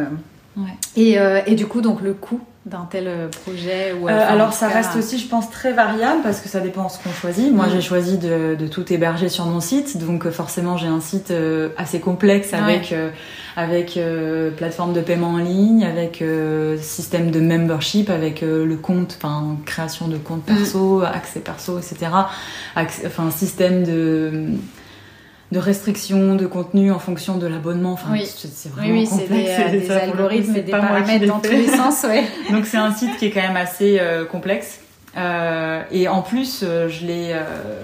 [0.97, 4.69] Et, et, du coup donc le coût d'un tel euh, projet ou euh, Alors ça
[4.69, 7.53] reste aussi, je pense, très variable parce que ça dépend de ce qu'on choisit.
[7.53, 7.71] Moi, mm.
[7.73, 11.33] j'ai choisi de, de, tout héberger sur mon site, donc forcément j'ai un site
[11.77, 12.95] assez complexe avec
[13.57, 13.99] avec
[14.57, 16.23] plateforme de paiement en ligne, avec
[16.81, 21.05] système de membership, avec le compte, enfin création de compte perso, mm.
[21.05, 22.13] accès perso, etc.
[22.77, 24.51] enfin système de
[25.53, 27.93] de restrictions de contenu en fonction de l'abonnement.
[27.93, 28.27] Enfin, oui.
[28.27, 29.51] c'est vraiment oui, complexe.
[29.55, 32.05] C'est des, euh, algorithmes et des paramètres dans tous les sens.
[32.05, 32.25] Ouais.
[32.51, 34.81] Donc c'est un site qui est quand même assez euh, complexe.
[35.15, 37.37] Euh, et en plus, euh, je l'ai,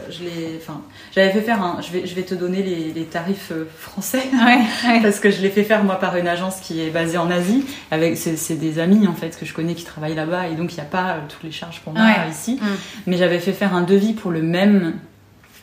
[0.09, 0.81] je l'ai, enfin,
[1.15, 1.83] j'avais fait faire un.
[1.83, 5.51] Je vais, je vais te donner les, les tarifs français ouais, parce que je l'ai
[5.51, 7.67] fait faire moi par une agence qui est basée en Asie.
[7.91, 10.77] Avec, c'est, des amis en fait que je connais qui travaillent là-bas et donc il
[10.77, 12.59] n'y a pas toutes les charges pour moi ici.
[12.63, 12.67] Mm.
[13.09, 14.95] Mais j'avais fait faire un devis pour le même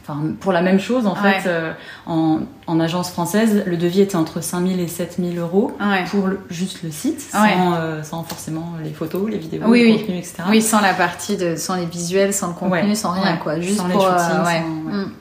[0.07, 1.73] Enfin, pour la même chose, en fait, euh,
[2.05, 5.75] en, en, agence française, le devis était entre 5000 et 7000 euros
[6.11, 9.99] pour juste le site, sans, euh, sans, forcément les photos, les vidéos, oui, le oui.
[10.01, 10.43] contenu, etc.
[10.47, 13.59] Oui, sans la partie de, sans les visuels, sans le contenu, sans rien, quoi.
[13.59, 14.61] Juste sans pour, les shootings.
[14.93, 15.11] Euh, mm.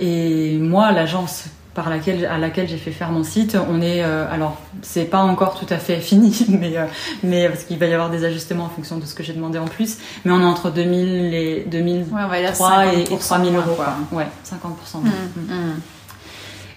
[0.00, 1.44] Et, et moi, l'agence
[1.74, 3.56] par laquelle, à laquelle j'ai fait faire mon site.
[3.70, 6.86] On est, euh, alors, c'est pas encore tout à fait fini, mais, euh,
[7.22, 9.58] mais parce qu'il va y avoir des ajustements en fonction de ce que j'ai demandé
[9.58, 9.98] en plus.
[10.24, 13.74] Mais on est entre 2000 et 2003 et, 3000 euros.
[13.74, 13.94] Quoi.
[14.12, 15.02] Ouais, 50%.
[15.02, 15.52] Mmh, mmh.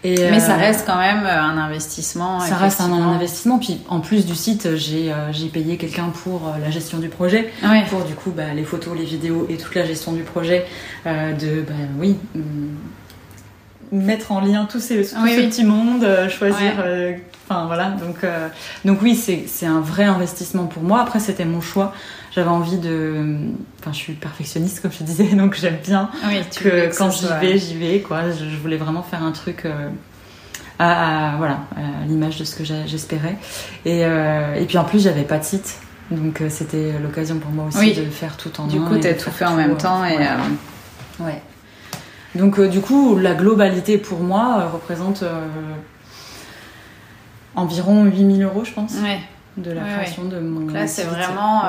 [0.06, 2.42] Et mais ça euh, reste quand même un investissement.
[2.42, 3.58] Ça reste un, investissement.
[3.58, 5.14] Puis en plus du site, j'ai
[5.54, 7.54] payé quelqu'un pour la gestion du projet,
[7.90, 10.66] pour du coup bah, les photos, les vidéos et toute la gestion du projet.
[11.06, 12.18] de bah, oui
[13.94, 16.74] mettre en lien tous ces, tout ce petit monde, euh, choisir.
[16.80, 17.14] Euh,
[17.48, 18.48] enfin voilà, donc, euh,
[18.84, 21.02] donc oui, c'est un vrai investissement pour moi.
[21.02, 21.94] Après, c'était mon choix.
[22.36, 23.38] J'avais envie de.
[23.80, 26.10] Enfin, je suis perfectionniste, comme je te disais, donc j'aime bien
[26.60, 28.00] que, quand j'y vais, j'y vais.
[28.00, 28.32] Quoi.
[28.32, 29.66] Je, voulais vraiment faire un truc.
[30.80, 33.38] À, voilà, à l'image de ce que j'espérais.
[33.86, 35.78] Et, et puis en plus, j'avais pas de site.
[36.10, 39.30] Donc c'était l'occasion pour moi aussi de faire tout en Du coup, tu as tout
[39.30, 40.04] fait en même temps.
[40.04, 40.18] Et,
[41.20, 41.42] ouais.
[42.36, 45.48] Donc euh, du coup, la globalité pour moi euh, représente euh,
[47.56, 48.96] environ 8000 euros, je pense,
[49.58, 50.62] de la création de mon.
[50.62, 51.64] Donc là, c'est vraiment.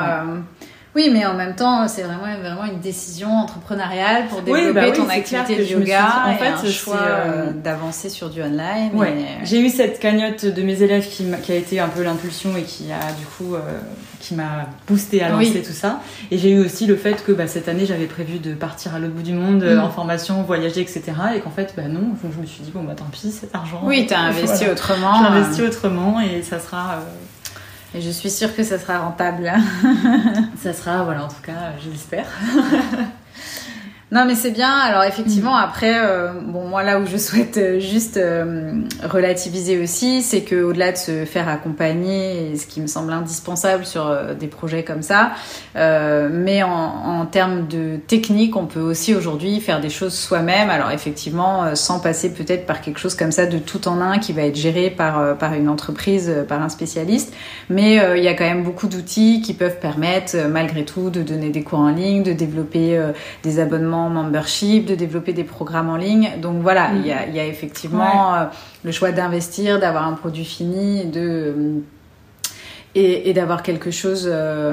[0.95, 5.09] Oui, mais en même temps, c'est vraiment, vraiment une décision entrepreneuriale pour développer bah ton
[5.09, 6.25] activité de yoga.
[6.27, 8.93] en fait, un choix euh, d'avancer sur du online.
[9.43, 12.63] J'ai eu cette cagnotte de mes élèves qui, qui a été un peu l'impulsion et
[12.63, 13.59] qui a du coup, euh,
[14.21, 16.01] qui m'a boosté à lancer tout ça.
[16.31, 19.01] Et j'ai eu aussi le fait que bah, cette année, j'avais prévu de partir à
[19.01, 19.81] l'autre bout du monde mm.
[19.81, 21.03] en formation, voyager, etc.
[21.37, 23.81] Et qu'en fait, bah non, je me suis dit bon bah tant pis, cet argent.
[23.83, 25.15] Oui, t'as investi autrement.
[25.19, 27.01] J'ai investi autrement et ça sera.
[27.95, 29.53] Et je suis sûre que ça sera rentable.
[30.61, 32.27] ça sera, voilà, en tout cas, j'espère.
[34.15, 34.71] Non, mais c'est bien.
[34.71, 35.65] Alors effectivement, mm.
[35.65, 40.63] après, euh, bon, moi là où je souhaite euh, juste euh, relativiser aussi, c'est que
[40.63, 45.03] au-delà de se faire accompagner, et ce qui me semble indispensable sur des projets comme
[45.03, 45.33] ça,
[45.75, 50.71] mais en, en, termes de technique, on peut aussi aujourd'hui faire des choses soi-même.
[50.71, 54.33] Alors effectivement, sans passer peut-être par quelque chose comme ça de tout en un qui
[54.33, 57.35] va être géré par par une entreprise, par un spécialiste.
[57.69, 61.51] Mais il y a quand même beaucoup d'outils qui peuvent permettre, malgré tout, de donner
[61.51, 63.01] des cours en ligne, de développer
[63.43, 66.31] des abonnements membership, de développer des programmes en ligne.
[66.41, 68.45] Donc voilà, il y, a, y, a, effectivement euh,
[68.85, 71.81] le choix d'investir, d'avoir un produit fini, de euh,
[72.95, 74.73] et, d'avoir quelque chose euh,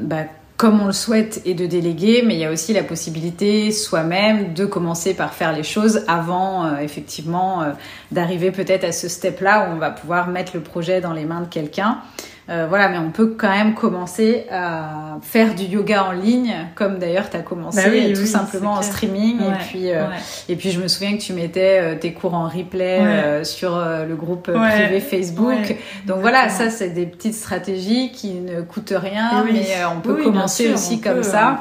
[0.00, 0.24] bah,
[0.56, 4.52] comme on le souhaite et de déléguer, mais il y a aussi la possibilité soi-même
[4.52, 7.64] de commencer par faire les choses avant effectivement
[8.12, 11.40] d'arriver peut-être à ce step-là où on va pouvoir mettre le projet dans les mains
[11.40, 12.02] de quelqu'un.
[12.48, 16.98] Euh, voilà, mais on peut quand même commencer à faire du yoga en ligne, comme
[16.98, 19.40] d'ailleurs tu as commencé bah tout simplement en streaming.
[19.40, 20.04] et, puis, euh,
[20.48, 24.14] et puis je me souviens que tu mettais euh, tes cours en replay sur le
[24.14, 25.76] groupe privé Facebook.
[26.06, 29.66] Donc voilà, ça c'est des petites stratégies qui ne coûtent rien, mais
[29.96, 31.60] on peut commencer aussi comme, ça.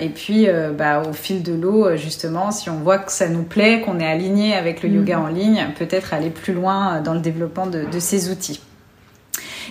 [0.00, 3.82] et puis bah, au fil de l'eau, justement, si on voit que ça nous plaît,
[3.82, 5.22] qu'on est aligné avec le yoga mm.
[5.22, 8.60] en ligne, peut-être aller plus loin dans le développement de ces outils.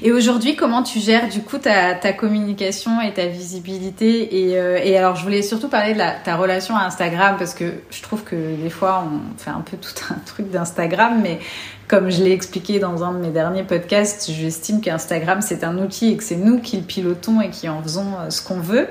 [0.01, 4.79] Et aujourd'hui, comment tu gères du coup ta, ta communication et ta visibilité et, euh,
[4.83, 8.01] et, alors, je voulais surtout parler de la, ta relation à Instagram parce que je
[8.01, 11.39] trouve que des fois, on fait un peu tout un truc d'Instagram, mais
[11.87, 16.11] comme je l'ai expliqué dans un de mes derniers podcasts, j'estime qu'Instagram c'est un outil
[16.11, 18.87] et que c'est nous qui le pilotons et qui en faisons euh, ce qu'on veut.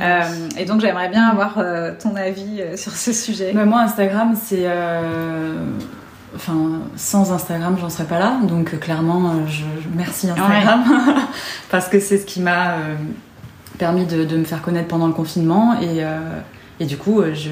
[0.00, 3.52] Euh, et donc j'aimerais bien avoir euh, ton avis sur ce sujet.
[3.54, 4.66] Mais moi Instagram c'est
[6.34, 8.38] enfin, sans Instagram, j'en serais pas là.
[8.42, 9.64] Donc, euh, clairement, euh, je,
[9.94, 10.84] merci Instagram.
[11.70, 12.94] parce que c'est ce qui m'a euh,
[13.78, 15.80] permis de, me faire connaître pendant le confinement.
[15.80, 16.02] Et,
[16.80, 17.50] et du coup, je,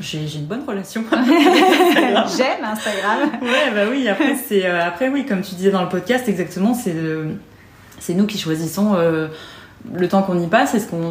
[0.00, 1.04] j'ai, une bonne relation.
[1.12, 3.30] J'aime Instagram.
[3.42, 4.08] ouais, bah oui.
[4.08, 6.94] Après, c'est, après, oui, comme tu disais dans le podcast, exactement, c'est
[7.98, 8.96] c'est nous qui choisissons
[9.94, 11.04] le temps qu'on y passe et ce qu'on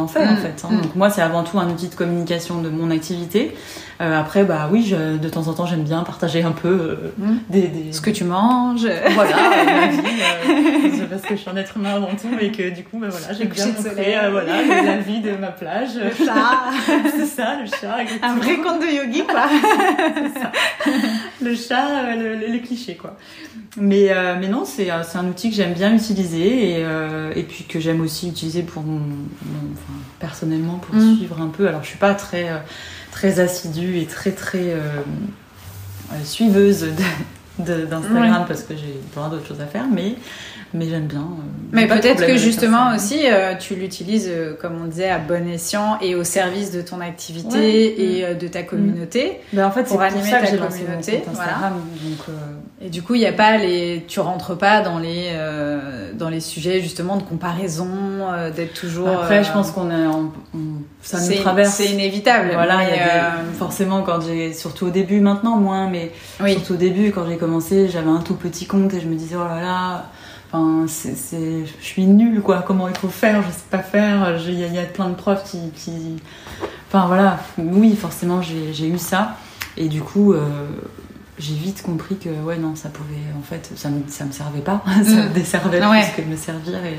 [0.00, 0.36] en fait en Mm.
[0.38, 0.64] fait.
[0.64, 0.68] hein.
[0.70, 0.80] Mm.
[0.82, 3.54] Donc moi c'est avant tout un outil de communication de mon activité.
[4.00, 7.12] Euh, après bah oui je- de temps en temps j'aime bien partager un peu euh,
[7.18, 7.36] Mm.
[7.48, 8.86] des, des Ce que tu manges.
[9.14, 12.68] voilà euh, ma vie parce que je suis un être humain avant tout et que
[12.70, 14.52] du coup bah voilà Le bien euh, voilà
[14.84, 15.90] la vie de ma plage.
[16.18, 16.90] chat.
[17.16, 17.96] c'est ça le chat.
[18.22, 19.46] Un vrai conte de yogi, quoi.
[19.50, 20.28] le
[21.56, 23.16] chat, euh, le, le- les clichés quoi.
[23.78, 27.32] Mais, euh, mais non, c'est un- c'est un outil que j'aime bien utiliser et, euh,
[27.34, 31.16] et puis que j'aime aussi utiliser pour mon, mon- enfin, personnellement pour Mm.
[31.16, 31.66] suivre un peu.
[31.68, 32.56] Alors je suis pas très, euh,
[33.12, 34.78] très assidue et très très euh,
[36.12, 40.14] euh, suiveuse de- de- d'Instagram parce que j'ai plein d'autres choses à faire, mais,
[40.76, 41.20] mais j'aime bien.
[41.20, 45.48] euh, Mais peut-être que justement aussi, euh, tu l'utilises, euh, comme on disait, à bon
[45.48, 47.94] escient et au service de ton activité Ouais.
[47.98, 49.40] et euh, de ta communauté.
[49.52, 51.22] Ben, en fait, c'est pour pour animer ça que ta communauté.
[51.26, 52.32] Donc, euh,
[52.86, 55.30] Et du coup, il y a pas les, tu rentres pas dans les,
[56.14, 57.88] dans les sujets justement de comparaison,
[58.54, 59.08] d'être toujours.
[59.08, 60.58] après, je pense qu'on est, en- on-
[61.02, 61.74] ça nous traverse.
[61.74, 62.50] C'est inévitable.
[62.52, 66.52] Voilà, il y a des- forcément quand j'ai, surtout au début, maintenant moins, mais oui.
[66.52, 69.36] surtout au début quand j'ai commencé, j'avais un tout petit compte et je me disais
[69.36, 70.04] oh là là,
[70.52, 74.36] enfin c'est, c'est- je suis nulle quoi, comment il faut faire, je sais pas faire,
[74.46, 76.16] il y, a- il y a plein de profs qui, qui-
[76.88, 79.36] enfin voilà, oui forcément j'ai, j'ai eu ça
[79.76, 80.44] et du coup euh,
[81.38, 84.60] j'ai vite compris que ouais non ça pouvait, en fait ça me, ça me servait
[84.60, 85.32] pas, ça me Mm.
[85.32, 86.02] desservait Ouais.
[86.14, 86.96] plus que de me servir et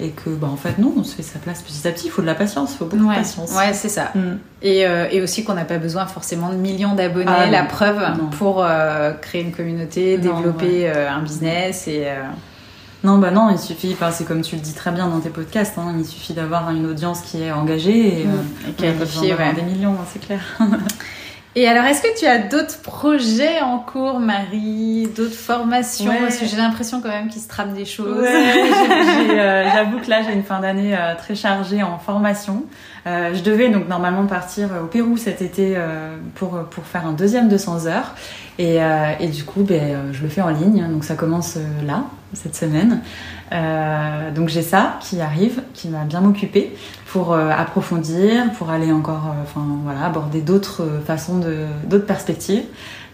[0.00, 2.10] et que bah en fait non on se fait sa place petit à petit il
[2.12, 4.12] faut de la patience il faut beaucoup Ouais, de patience ouais, c'est ça.
[4.14, 4.36] Mm.
[4.62, 7.98] Et, euh, et aussi qu'on n'a pas besoin forcément de millions d'abonnés, Ah, la preuve,
[8.16, 8.28] Non.
[8.30, 12.06] pour euh, créer une communauté, Non, développer euh, un business et.
[13.08, 15.78] Non, bah non, il suffit, c'est comme tu le dis très bien dans tes podcasts,
[15.78, 19.54] hein, il suffit d'avoir une audience qui est engagée et, euh, et d'avoir ouais.
[19.54, 20.40] des millions, hein, c'est clair.
[21.54, 25.08] Et alors, est-ce que tu as d'autres projets en cours, Marie?
[25.16, 26.10] D'autres formations?
[26.10, 26.20] Ouais.
[26.20, 28.20] Parce que j'ai l'impression quand même qu'il se trame des choses.
[28.20, 28.28] Ouais,
[29.30, 32.64] euh, J'avoue que là, j'ai une fin d'année euh, très chargée en formation.
[33.06, 35.76] Euh, je devais donc normalement partir au Pérou cet été
[36.36, 38.14] pour, pour faire un deuxième 200 heures.
[38.58, 40.84] Et, euh, et du coup, ben, euh, je le fais en ligne.
[40.90, 42.04] Donc ça commence euh, là,
[42.34, 43.00] cette semaine.
[44.34, 49.34] Donc j'ai ça qui arrive, qui va bien m'occuper pour approfondir, pour aller encore,
[49.84, 51.40] voilà, aborder d'autres façons
[51.84, 52.64] d'autres perspectives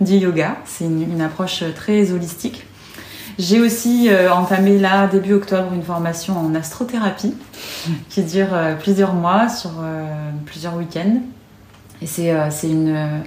[0.01, 0.57] du yoga.
[0.65, 2.67] C'est une, une approche très holistique.
[3.39, 7.35] J'ai aussi entamé là début octobre une formation en astrothérapie
[8.09, 8.49] qui dure
[8.81, 9.71] plusieurs mois sur
[10.47, 11.21] plusieurs week-ends.
[12.03, 13.23] Et c'est c'est une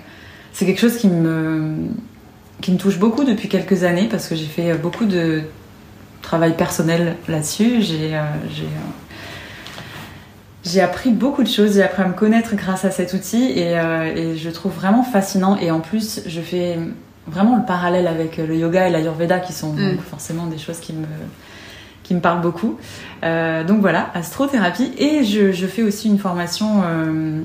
[0.58, 1.76] c'est quelque chose qui me
[2.62, 5.44] qui me touche beaucoup depuis quelques années parce que j'ai fait beaucoup de
[6.24, 7.84] travail personnel là-dessus.
[7.84, 8.24] J'ai euh,
[8.56, 8.90] j'ai euh,
[10.64, 13.78] j'ai appris beaucoup de choses, j'ai appris à me connaître grâce à cet outil et,
[13.78, 15.58] euh, et je le trouve vraiment fascinant.
[15.58, 16.80] Et en plus, je fais
[17.28, 19.92] vraiment le parallèle avec le yoga et l'ayurveda qui sont Mm.
[19.92, 21.06] donc forcément des choses qui me,
[22.02, 22.80] qui me parlent beaucoup.
[23.24, 24.92] Euh, donc voilà, astrothérapie.
[24.98, 27.42] Et je, je fais aussi une formation euh,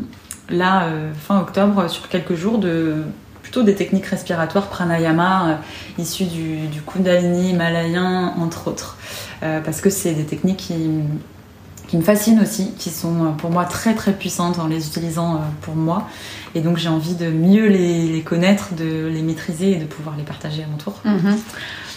[0.50, 3.02] là, euh, fin octobre, sur quelques jours de
[3.42, 5.54] plutôt des techniques respiratoires pranayama euh,
[5.98, 8.96] issues du, du kundalini himalayen entre autres.
[9.42, 10.76] Euh, parce que c'est des techniques qui,
[11.88, 15.34] qui me fascinent aussi, qui sont euh, pour moi très très puissantes en les utilisant
[15.34, 16.08] euh, pour moi.
[16.54, 20.14] Et donc j'ai envie de mieux les, les connaître, de les maîtriser et de pouvoir
[20.16, 20.94] les partager à mon tour.
[21.04, 21.36] Mhm.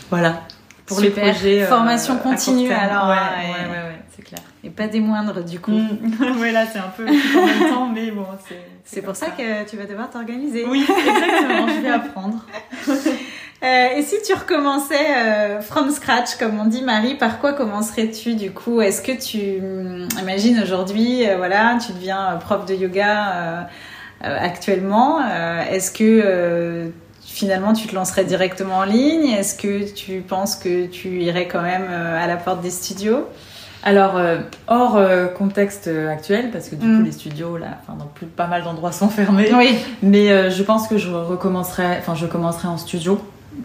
[0.09, 0.41] Voilà.
[0.87, 1.25] Pour Super.
[1.25, 1.63] les projets.
[1.63, 4.41] euh, Formation continue, alors, Ouais, hein, ouais, ouais, ouais, c'est clair.
[4.63, 5.71] Et pas des moindres, du coup.
[5.71, 6.39] Mm.
[6.39, 8.59] ouais, là c'est un peu en même temps, mais bon, c'est.
[8.83, 10.65] C'est pour ça que tu vas devoir t'organiser.
[10.65, 12.45] Oui, exactement, je vais apprendre.
[13.63, 18.35] Euh, et si tu recommençais euh, from scratch, comme on dit, Marie, par quoi commencerais-tu
[18.35, 18.81] du coup?
[18.81, 23.67] Est-ce que tu hum, imagines aujourd'hui, euh, voilà, tu deviens prof de yoga
[24.21, 25.19] actuellement
[25.69, 26.91] Est-ce que
[27.21, 29.29] finalement tu te lancerais directement en ligne?
[29.29, 33.27] Est-ce que tu penses que tu irais quand même à la porte des studios?
[33.87, 36.97] Alors, euh, hors euh, contexte euh, actuel, parce que du Mm.
[36.97, 39.49] coup les studios, là, enfin, dans plus, pas mal d'endroits sont fermés.
[39.55, 39.75] Oui.
[40.01, 43.19] Mais euh, je pense que je recommencerai, enfin je commencerai en studio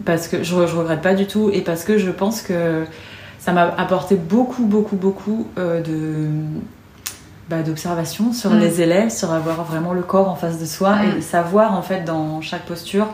[0.05, 2.85] parce que je, je regrette pas du tout et parce que je pense que
[3.39, 6.29] ça m'a apporté beaucoup, beaucoup, beaucoup de
[7.49, 8.59] bah, d'observation sur Mm.
[8.59, 11.09] les élèves, sur avoir vraiment le corps en face de soi Mm.
[11.09, 13.07] et de savoir en fait dans chaque posture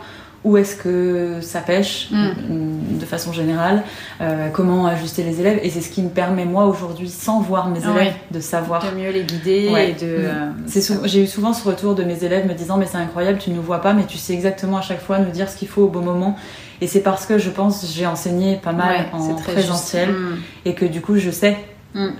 [0.48, 2.98] où est-ce que ça pêche Mm.
[2.98, 3.82] de façon générale,
[4.20, 7.68] euh, comment ajuster les élèves et c'est ce qui me permet moi aujourd'hui sans voir
[7.68, 9.90] mes élèves de savoir De mieux les guider Ouais.
[9.90, 10.06] et de.
[10.06, 10.24] Mm.
[10.24, 12.96] euh, c'est sou- J'ai eu souvent ce retour de mes élèves me disant mais c'est
[12.96, 15.48] incroyable, tu ne nous vois pas, mais tu sais exactement à chaque fois nous dire
[15.50, 16.36] ce qu'il faut au bon moment.
[16.80, 20.10] Et c'est parce que je pense j'ai enseigné pas mal ouais, en présentiel.
[20.10, 20.36] Mm.
[20.64, 21.56] et que du coup je sais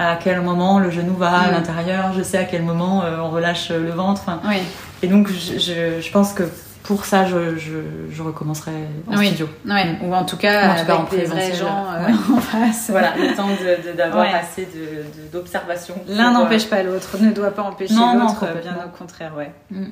[0.01, 3.31] à quel moment le genou va à l'intérieur, je sais à quel moment euh, on
[3.31, 4.23] relâche le ventre.
[4.49, 4.57] Oui.
[5.03, 6.43] et donc je, je, je pense que
[6.89, 7.77] pour ça, je, je,
[8.11, 8.73] je recommencerai
[9.07, 9.27] en oui.
[9.27, 9.47] studio.
[9.69, 9.99] Ouais.
[10.03, 12.13] Ou en tout cas, En tout cas, en avec des vrais présentiel, gens euh, ouais.
[12.35, 12.87] en face.
[12.89, 13.49] Voilà, le temps
[13.95, 14.33] d'avoir Ouais.
[14.33, 14.67] assez
[15.31, 15.97] d'observation.
[16.09, 18.73] L'un euh, n'empêche pas l'autre, ne doit pas empêcher l'autre, complètement.
[18.73, 19.53] bien au contraire, ouais.
[19.71, 19.85] Mm.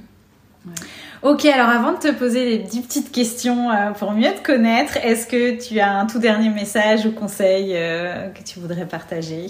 [1.23, 4.97] Ok, alors avant de te poser les dix petites questions euh, pour mieux te connaître,
[5.05, 9.49] est-ce que tu as un tout dernier message ou conseil euh, que tu voudrais partager?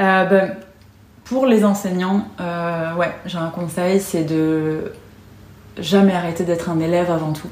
[0.00, 0.56] Euh, ben,
[1.24, 4.92] pour les enseignants, euh, ouais, j'ai un conseil, c'est de
[5.80, 7.48] jamais arrêter d'être un élève avant tout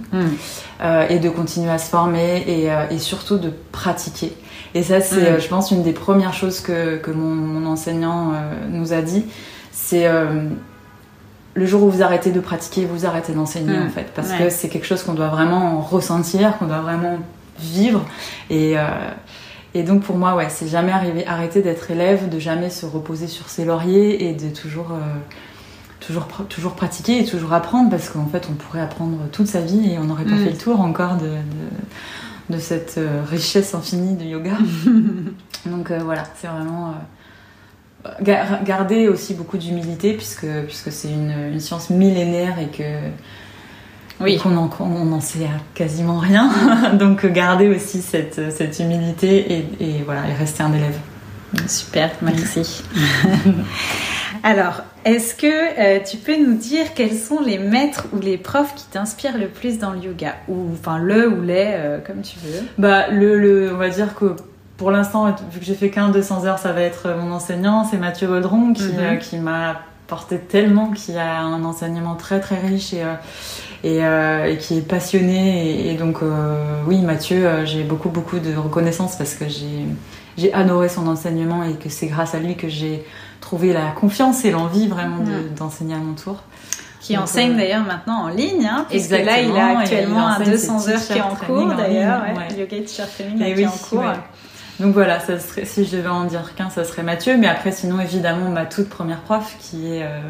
[0.82, 4.32] euh, et de continuer à se former et, euh, et surtout de pratiquer.
[4.74, 5.24] Et ça, c'est, Mm.
[5.34, 8.32] euh, je pense, une des premières choses que, que mon, mon enseignant
[8.70, 9.24] nous a dit.
[9.72, 10.06] C'est
[11.54, 13.86] le jour où vous arrêtez de pratiquer, vous arrêtez d'enseigner Mm.
[13.86, 14.38] en fait, parce Ouais.
[14.44, 17.18] que c'est quelque chose qu'on doit vraiment ressentir, qu'on doit vraiment
[17.58, 18.04] vivre.
[18.50, 18.74] Et,
[19.74, 23.26] et donc pour moi, ouais, c'est jamais arriver, arrêter d'être élève, de jamais se reposer
[23.26, 24.98] sur ses lauriers et de toujours, euh,
[26.08, 29.92] toujours, toujours pratiquer et toujours apprendre, parce qu'en fait, on pourrait apprendre toute sa vie
[29.92, 30.44] et on n'aurait pas Mm.
[30.44, 34.52] fait le tour encore de, de, de cette euh, richesse infinie du yoga.
[35.66, 36.94] donc euh, voilà, c'est vraiment
[38.06, 42.84] euh, gar- garder aussi beaucoup d'humilité, puisque, puisque c'est une, une science millénaire et que
[44.20, 44.38] Oui.
[44.38, 46.50] qu'on en, on n'en sait quasiment rien.
[46.98, 50.98] Donc garder aussi cette, cette humilité et, et voilà, et rester un élève.
[51.66, 52.82] Super, merci.
[54.42, 58.74] Alors, est-ce que euh, tu peux nous dire quels sont les maîtres ou les profs
[58.74, 60.34] qui t'inspirent le plus dans le yoga?
[60.48, 62.60] Ou enfin le ou les, euh, comme tu veux.
[62.78, 64.36] Bah, le, le, on va dire que
[64.76, 67.96] pour l'instant, vu que j'ai fait qu'un 200 heures, ça va être mon enseignant, c'est
[67.96, 68.98] Mathieu Baudron qui, Mhm.
[69.00, 73.14] euh, qui m'a porté tellement, qui a un enseignement très très riche et, euh,
[73.84, 75.88] et, euh, et qui est passionné.
[75.88, 80.52] Et, et donc, euh, oui, Mathieu, euh, j'ai beaucoup beaucoup de reconnaissance parce que j'ai
[80.54, 83.04] adoré son enseignement et que c'est grâce à lui que j'ai
[83.40, 86.36] trouvé la confiance et l'envie vraiment de- d'enseigner à mon tour.
[87.00, 90.32] Qui Donc, enseigne euh, d'ailleurs maintenant en ligne, hein, puisque là il a actuellement il
[90.32, 93.46] un enseigne 200 ses heures qui est en cours d'ailleurs, ouais, yoga teacher training là,
[93.46, 94.00] qui oui, est en cours.
[94.00, 94.12] ouais.
[94.80, 97.36] Donc voilà, ça serait, si je devais en dire qu'un, ça serait Mathieu.
[97.36, 100.20] Mais après, sinon, évidemment, ma toute première prof, qui est, euh,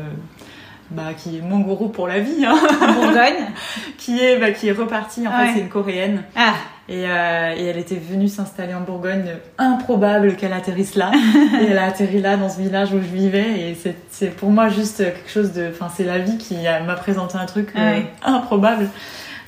[0.90, 2.56] bah, qui est mon gourou pour la vie, hein,
[2.94, 3.44] Bourgogne.
[3.98, 5.26] qui est, bah, qui est repartie.
[5.26, 5.46] En Ouais.
[5.48, 6.22] fait, c'est une coréenne.
[6.36, 6.54] Ah,
[6.88, 9.32] Et, euh, et elle était venue s'installer en Bourgogne.
[9.58, 11.10] Improbable qu'elle atterrisse là.
[11.60, 13.60] et elle a atterri là, dans ce village où je vivais.
[13.70, 15.68] Et c'est, c'est pour moi juste quelque chose de.
[15.70, 18.88] Enfin, c'est la vie qui m'a présenté un truc euh, improbable.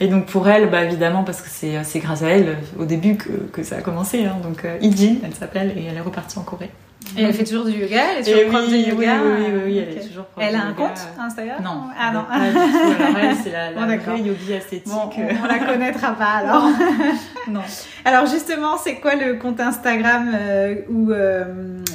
[0.02, 3.30] Et donc pour elle, bah évidemment, parce que c'est, grâce à elle au début que,
[3.52, 4.24] que ça a commencé.
[4.24, 4.36] Hein.
[4.42, 6.70] Donc euh, Ijin, elle s'appelle, et elle est repartie en Corée.
[7.16, 9.14] Et elle fait toujours du yoga, elle est Et toujours prof oui, de yoga.
[9.24, 10.76] oui, oui, oui, elle est toujours prof Elle de a un yoga.
[10.88, 11.82] compte Instagram Non.
[11.98, 12.24] Ah non.
[13.42, 14.86] C'est la, la Bon, vraie yogi esthétique.
[14.92, 16.68] Bon, on, on la connaîtra pas alors.
[17.48, 17.62] non.
[18.04, 21.44] Alors justement, c'est quoi le compte Instagram euh, ou euh,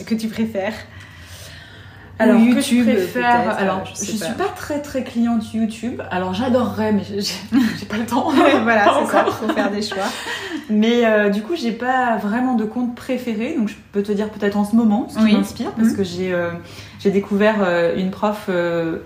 [0.06, 0.74] que tu préfères?
[2.18, 3.58] Alors, que YouTube, je préfère.
[3.58, 4.46] Alors, je suis pas.
[4.56, 6.02] très très cliente YouTube.
[6.12, 8.30] Alors, j'adorerais, mais j'ai- pas le temps.
[8.64, 10.04] Voilà, c'est ça, faut faire des choix.
[10.70, 13.56] Mais euh, du coup, j'ai pas vraiment de compte préféré.
[13.58, 15.34] Donc, je peux te dire peut-être en ce moment ce qui Oui.
[15.36, 15.96] m'inspire, parce Mhm.
[15.98, 16.52] que j'ai euh,
[17.00, 19.00] j'ai découvert euh, une prof euh,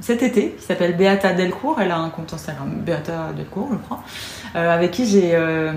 [0.00, 1.78] cet été qui s'appelle Beata Delcourt.
[1.80, 4.02] Elle a un compte Instagram, Beata Delcourt, je crois,
[4.56, 5.30] euh, avec qui j'ai.
[5.34, 5.72] euh,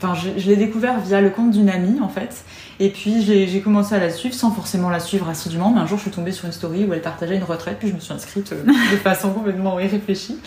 [0.00, 2.44] Enfin, je, je l'ai découvert via le compte d'une amie en fait.
[2.80, 5.70] Et puis j'ai commencé à la suivre sans forcément la suivre assidûment.
[5.74, 7.88] Mais un jour, je suis tombée sur une story où elle partageait une retraite, puis
[7.88, 8.62] je me suis inscrite euh,
[8.92, 10.38] de façon complètement irréfléchie.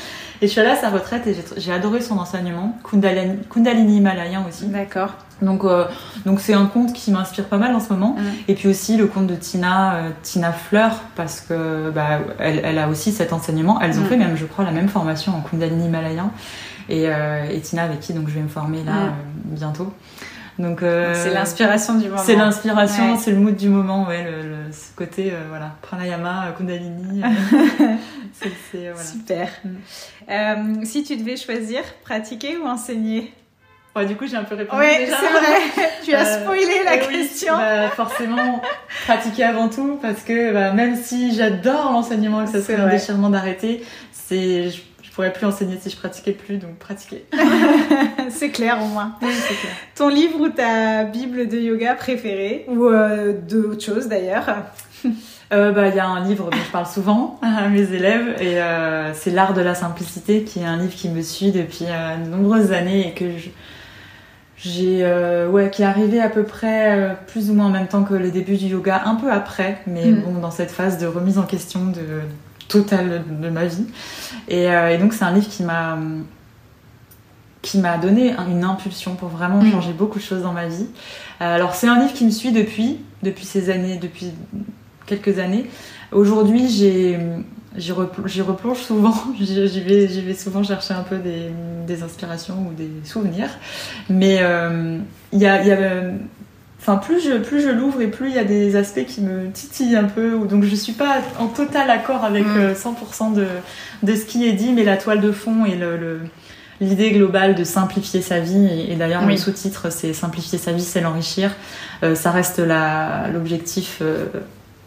[0.42, 4.46] Et je suis allée à sa retraite et j'ai- adoré son enseignement, Kundalini, Kundalini himalayen
[4.48, 4.66] aussi.
[4.68, 5.10] D'accord.
[5.42, 5.86] Donc euh,
[6.26, 8.16] donc c'est un conte qui m'inspire pas mal en ce moment.
[8.48, 12.78] Et puis aussi le conte de Tina, euh, Tina Fleur, parce que bah, elle, elle
[12.78, 13.82] a aussi cet enseignement.
[13.82, 16.32] Elles ont fait même, je crois, la même formation en Kundalini himalayen.
[16.90, 19.10] Et, euh, et Tina avec qui donc je vais me former là euh,
[19.46, 19.92] bientôt.
[20.62, 22.22] Donc euh, C'est l'inspiration du moment.
[22.24, 23.18] c'est l'inspiration, Ouais.
[23.20, 27.22] c'est le mood du moment, ouais, le, le- ce côté euh, voilà, pranayama, euh, kundalini.
[28.74, 28.96] voilà.
[28.98, 29.50] Super.
[30.28, 30.86] Mm.
[30.86, 33.34] Si tu devais choisir, pratiquer ou enseigner?
[33.96, 35.90] Ouais, du coup, j'ai un peu répondu Oui, c'est vrai.
[36.06, 37.58] tu as Euh, spoilé la Eh oui, question.
[37.58, 38.62] bah, forcément,
[39.06, 42.88] pratiquer avant tout, parce que bah, même si j'adore l'enseignement et que ça serait un
[42.88, 43.84] déchirement d'arrêter,
[44.14, 44.82] c'est je,
[45.12, 47.26] je pourrais plus enseigner si je pratiquais plus, donc pratiquer.
[48.30, 49.18] c'est clair au moins.
[49.22, 49.74] Oui, c'est clair.
[49.94, 54.46] Ton livre ou ta bible de yoga préférée ou euh, d'autres choses d'ailleurs?
[55.54, 58.62] Euh, bah, il y a un livre dont je parle souvent à mes élèves et
[58.62, 62.16] euh, c'est L'art de la simplicité qui est un livre qui me suit depuis euh,
[62.24, 63.50] de nombreuses années et que je-
[64.58, 65.04] j'ai
[65.50, 68.32] ouais qui est arrivé à peu près plus ou moins en même temps que le
[68.32, 70.22] début du yoga, un peu après, mais Mm.
[70.22, 72.22] bon dans cette phase de remise en question de
[72.72, 73.86] totale de ma vie.
[74.48, 75.98] Et, euh, et donc c'est un livre qui m'a
[77.62, 79.72] qui m'a donné un- une impulsion pour vraiment Mm.
[79.72, 80.88] changer beaucoup de choses dans ma vie.
[81.42, 84.32] Euh, alors c'est un livre qui me suit depuis depuis ces années, depuis
[85.06, 85.66] quelques années.
[86.12, 87.20] Aujourd'hui, j'ai
[87.78, 91.52] j'y replonge souvent, j'y vais, vais souvent chercher un peu des,
[91.88, 93.50] des, inspirations ou des souvenirs.
[94.10, 94.42] Mais
[95.34, 96.02] il y a, y a
[96.82, 99.52] Enfin, plus je, plus je l'ouvre et plus il y a des aspects qui me
[99.52, 100.40] titillent un peu.
[100.48, 103.34] Donc, je suis pas en total accord avec 100% mm.
[103.36, 103.46] de,
[104.04, 106.22] de ce qui est dit, mais la toile de fond et le,
[106.82, 111.00] l'idée globale de simplifier sa vie, et, d'ailleurs le sous-titre c'est simplifier sa vie, c'est
[111.00, 111.52] l'enrichir,
[112.04, 112.60] euh, ça reste
[113.32, 114.26] l'objectif euh,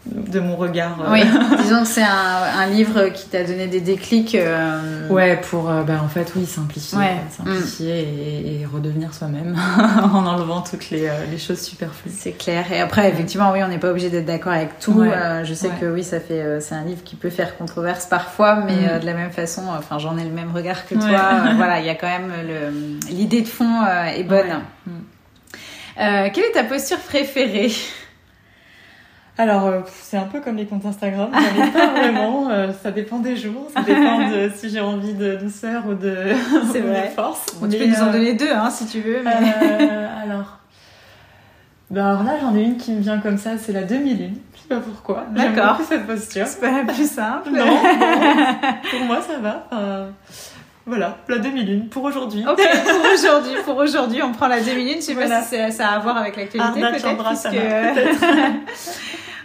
[0.05, 0.99] de mon regard.
[1.01, 1.11] Euh.
[1.11, 1.21] Oui,
[1.57, 4.35] disons que c'est un, un, livre qui t'a donné des déclics.
[4.35, 5.09] Euh...
[5.09, 6.97] Ouais, pour euh, bah, en fait, oui, simplifier,
[7.31, 8.61] simplifier mm.
[8.61, 9.57] et, redevenir soi-même
[10.13, 12.11] en enlevant toutes les, euh, les choses superflues.
[12.15, 12.71] C'est clair.
[12.71, 15.03] Et après, effectivement, oui, on n'est pas obligé d'être d'accord avec tout.
[15.43, 18.97] je sais que oui, ça fait, c'est un livre qui peut faire controverse parfois, mais
[18.97, 18.99] mm.
[18.99, 21.53] de la même façon, enfin, j'en ai le même regard que toi.
[21.55, 22.31] voilà, il y a quand même
[23.09, 23.85] l'idée de fond
[24.15, 24.61] est bonne.
[24.85, 26.31] Mm.
[26.31, 27.71] quelle est ta posture préférée?
[29.37, 32.91] Alors, euh, c'est un peu comme les comptes Instagram, j'en ai pas vraiment, euh, ça
[32.91, 36.09] dépend des jours, ça dépend de si j'ai envie de douceur ou de,
[36.79, 37.11] vrai.
[37.13, 37.45] force.
[37.69, 39.19] tu peux nous en euh, donner deux, hein, si tu veux.
[39.27, 40.59] alors,
[41.91, 44.37] bah alors là, j'en ai une qui me vient comme ça, c'est la demi-lune.
[44.55, 45.25] Je sais pas pourquoi.
[45.31, 45.81] D'accord.
[45.87, 46.47] cette posture.
[46.47, 47.49] C'est pas la plus simple.
[47.51, 47.65] non,
[48.89, 49.67] pour moi, ça va.
[50.87, 52.45] Voilà, la demi-lune pour aujourd'hui.
[52.47, 54.97] Ok, pour aujourd'hui, pour aujourd'hui, on prend la demi-lune.
[54.97, 57.17] Je sais pas si ça a à voir avec l'actualité, peut-être.
[57.27, 57.49] Puisque...
[57.51, 57.59] peut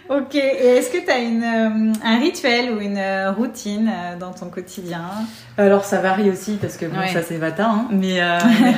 [0.09, 4.17] Ok, et est-ce que tu as une, euh, un rituel ou une euh, routine euh,
[4.17, 5.03] dans ton quotidien?
[5.57, 8.19] Alors ça varie aussi parce que bon, ça c'est vata, hein, mais,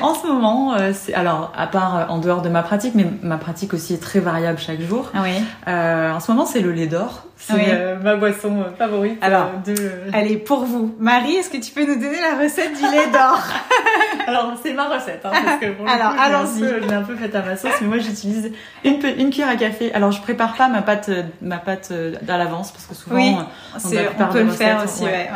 [0.02, 3.74] en ce moment, c'est alors à part en dehors de ma pratique, mais ma pratique
[3.74, 5.12] aussi est très variable chaque jour.
[5.14, 5.44] Ah oui.
[5.68, 9.18] en ce moment c'est le lait d'or, c'est ma boisson favorite.
[9.22, 9.76] Alors, de...
[10.14, 13.40] allez pour vous, Marie, est-ce que tu peux nous donner la recette du lait d'or?
[14.28, 16.62] Alors c'est ma recette, hein, parce que pour alors allons-y.
[16.62, 18.52] Je l'ai un peu faite à ma sauce, mais moi j'utilise
[18.84, 19.94] une, une cuillère à café.
[19.94, 21.10] Alors je prépare pas ma pâte
[21.42, 23.36] ma pâte euh, à l'avance parce que souvent oui,
[23.76, 25.04] on, peut le faire aussi.
[25.04, 25.30] Ouais.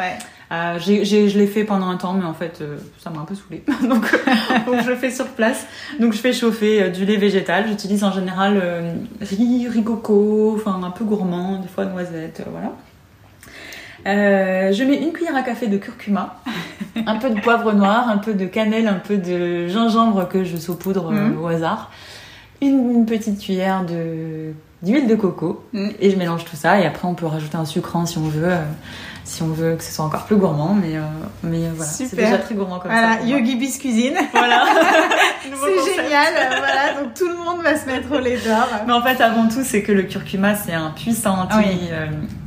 [0.49, 3.35] Euh, je l'ai fait pendant un temps, mais en fait, euh, ça m'a un peu
[3.35, 3.63] saoulé.
[3.89, 4.05] donc,
[4.81, 5.65] je le fais sur place.
[5.99, 7.67] Donc, je fais chauffer du lait végétal.
[7.67, 8.61] J'utilise en général
[9.21, 12.71] riz, riz coco, enfin un peu gourmand, des fois noisettes, voilà.
[14.05, 16.41] je mets une cuillère à café de curcuma,
[17.05, 20.55] un peu de poivre noir, un peu de cannelle, un peu de gingembre que je
[20.55, 21.43] saupoudre mmh.
[21.43, 21.91] au hasard,
[22.61, 25.89] une petite cuillère de d'huile de coco mm.
[25.99, 28.51] et je mélange tout ça et après on peut rajouter un sucrant si on veut
[28.51, 28.63] euh,
[29.23, 31.01] si on veut que ce soit encore plus gourmand mais euh,
[31.41, 34.15] mais euh, voilà c'est déjà très gourmand comme voilà, ça Yogi Bis cuisine.
[34.33, 34.65] Voilà.
[35.43, 38.67] C'est génial voilà donc tout le monde va se mettre au lait d'or.
[38.85, 41.89] Mais en fait avant tout c'est que le curcuma c'est un puissant anti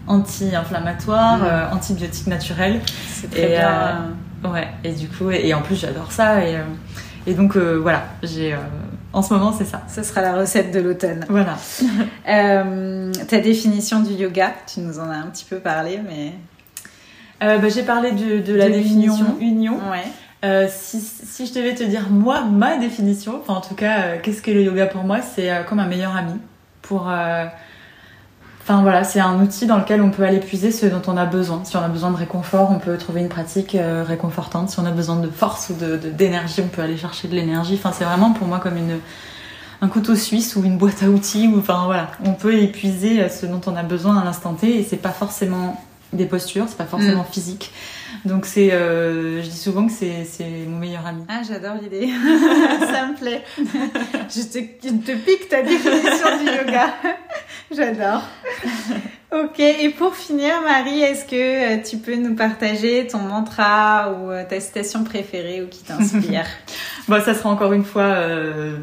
[0.07, 1.75] anti-inflammatoire mm.
[1.75, 2.81] antibiotique naturel.
[3.09, 4.13] C'est très bien.
[4.45, 6.57] ouais et du coup et, en plus j'adore ça et
[7.27, 8.55] et donc voilà j'ai
[9.13, 9.83] en ce moment, c'est ça.
[9.89, 11.25] Ce sera la recette de l'automne.
[11.29, 11.57] Voilà.
[12.29, 16.35] euh, ta définition du yoga, tu nous en as un petit peu parlé, mais.
[17.43, 19.79] Euh, bah, J'ai parlé de, la définition union.
[19.91, 20.05] Ouais.
[20.45, 24.43] Euh, si, si, je devais te dire, moi, ma définition, enfin en tout cas, qu'est-ce
[24.43, 26.35] que le yoga pour moi C'est comme un meilleur ami.
[26.83, 27.11] Pour
[28.71, 31.27] Enfin voilà, c'est un outil dans lequel on peut aller puiser ce dont on a
[31.27, 31.65] besoin.
[31.65, 34.71] Si on a besoin de réconfort, on peut trouver une pratique euh, réconfortante.
[34.71, 37.75] Si on a besoin de force ou d'énergie, on peut aller chercher de l'énergie.
[37.75, 39.01] Enfin, c'est vraiment pour moi comme une,
[39.81, 41.49] un couteau suisse ou une boîte à outils.
[41.49, 44.79] Ou, enfin voilà, on peut épuiser euh, ce dont on a besoin à l'instant T
[44.79, 47.33] et c'est pas forcément des postures, c'est pas forcément mm.
[47.33, 47.73] physique.
[48.25, 51.25] Donc c'est, euh, je dis souvent que c'est, mon meilleur ami.
[51.29, 52.09] Ah, j'adore l'idée.
[52.81, 53.43] Ça me plaît.
[53.57, 56.95] je, te, je te pique ta définition du yoga.
[57.71, 58.23] j'adore.
[59.33, 64.31] Ok, et pour finir, Marie, est-ce que euh, tu peux nous partager ton mantra ou
[64.31, 66.47] euh, ta citation préférée ou qui t'inspire?
[67.07, 68.77] Bon, ça sera encore une fois euh,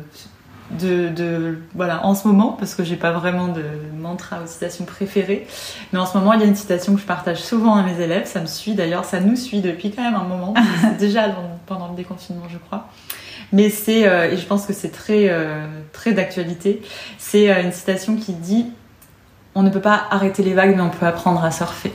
[0.72, 3.63] de, de, voilà en ce moment parce que j'ai pas vraiment de
[3.97, 5.47] mantra ou citation préférée.
[5.91, 7.99] Mais en ce moment il y a une citation que je partage souvent à mes
[8.01, 8.26] élèves.
[8.26, 10.53] Ça me suit d'ailleurs ça nous suit depuis quand même un moment.
[10.99, 12.88] Déjà pendant le déconfinement je crois.
[13.53, 16.82] Mais c'est euh, et je pense que c'est très euh, très d'actualité.
[17.18, 18.68] C'est euh, une citation qui dit
[19.55, 21.91] on ne peut pas arrêter les vagues mais on peut apprendre à surfer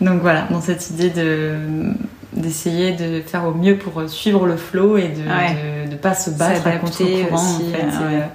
[0.00, 1.56] donc voilà dans cette idée de
[2.34, 6.66] d'essayer de faire au mieux pour suivre le flow et de ne pas se battre
[6.66, 8.26] à contre-courant en fait, euh,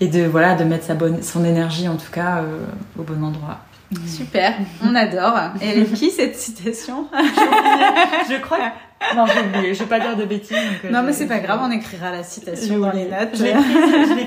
[0.00, 2.64] et, de voilà de mettre sa bonne son énergie en tout cas euh,
[2.98, 3.58] au bon endroit.
[4.06, 4.54] Super,
[4.84, 5.36] on adore.
[5.60, 8.72] Et elle est qui cette citation Je crois.
[9.16, 9.74] Non, j'ai oublié.
[9.74, 10.56] Je vais pas dire de bêtises.
[10.84, 13.34] Euh, non, mais c'est pas grave, on écrira la citation dans les notes.
[13.34, 13.52] Je l'ai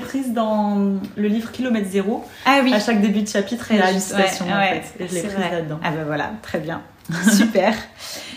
[0.00, 2.24] prise, dans le livre Kilomètre Zéro.
[2.44, 2.74] Ah oui.
[2.74, 4.82] À chaque début de chapitre, il y a une citation en fait.
[5.00, 5.80] Et je l'ai prise là-dedans.
[5.82, 6.82] Ah ben voilà, très bien.
[7.36, 7.74] Super.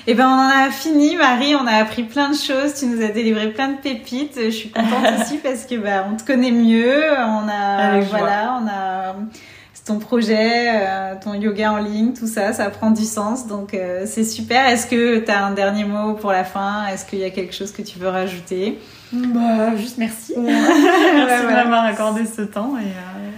[0.10, 1.54] Et eh ben on en a fini, Marie.
[1.56, 2.76] On a appris plein de choses.
[2.80, 4.38] Tu nous as délivré plein de pépites.
[4.38, 7.04] Je suis contente aussi parce que bah on te connaît mieux.
[7.12, 9.16] On a voilà, on a
[9.88, 13.48] ton projet, euh, ton yoga en ligne, tout ça, ça prend du sens.
[13.48, 14.68] Donc euh, c'est super.
[14.68, 16.88] Est-ce que tu as un dernier mot pour la fin?
[16.88, 18.80] Est-ce qu'il y a quelque chose que tu veux rajouter?
[19.14, 20.34] Bah, Juste merci.
[20.38, 23.37] merci de m'avoir accordé ce temps et, euh,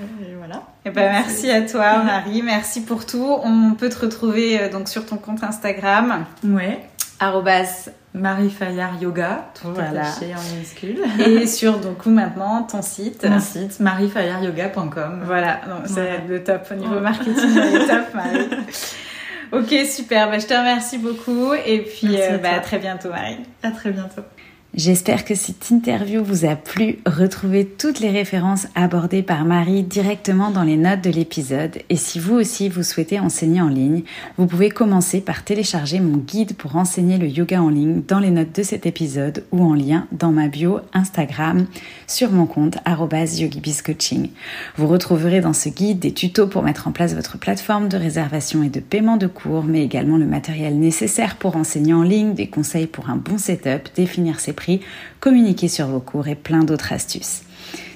[0.49, 0.63] voilà.
[0.85, 3.37] Eh ben, merci à toi Marie, merci pour tout.
[3.43, 6.25] On peut te retrouver donc sur ton compte Instagram.
[6.43, 6.79] Ouais.
[7.19, 10.07] Arrobas Marie Fayard Yoga, tout voilà.
[10.07, 10.99] en minuscule.
[11.19, 13.25] Et sur donc maintenant ton site.
[13.25, 15.21] Mon site, mariefayardyoga.com.
[15.25, 17.33] Voilà, c'est le top au niveau marketing,
[17.87, 18.47] top Marie.
[19.51, 23.39] ok, super, bah, je te remercie beaucoup et puis euh, bah, à très bientôt Marie.
[23.61, 24.23] À très bientôt.
[24.75, 26.99] J'espère que cette interview vous a plu.
[27.07, 31.79] Retrouvez toutes les références abordées par Marie directement dans les notes de l'épisode.
[31.89, 34.03] Et si vous aussi vous souhaitez enseigner en ligne,
[34.37, 38.29] vous pouvez commencer par télécharger mon guide pour enseigner le yoga en ligne dans les
[38.29, 41.65] notes de cet épisode ou en lien dans ma bio Instagram
[42.05, 44.29] sur mon compte yogibiscoaching.
[44.77, 48.61] Vous retrouverez dans ce guide des tutos pour mettre en place votre plateforme de réservation
[48.61, 52.47] et de paiement de cours, mais également le matériel nécessaire pour enseigner en ligne, des
[52.47, 54.53] conseils pour un bon setup, définir ses
[55.19, 57.41] communiquer sur vos cours et plein d'autres astuces.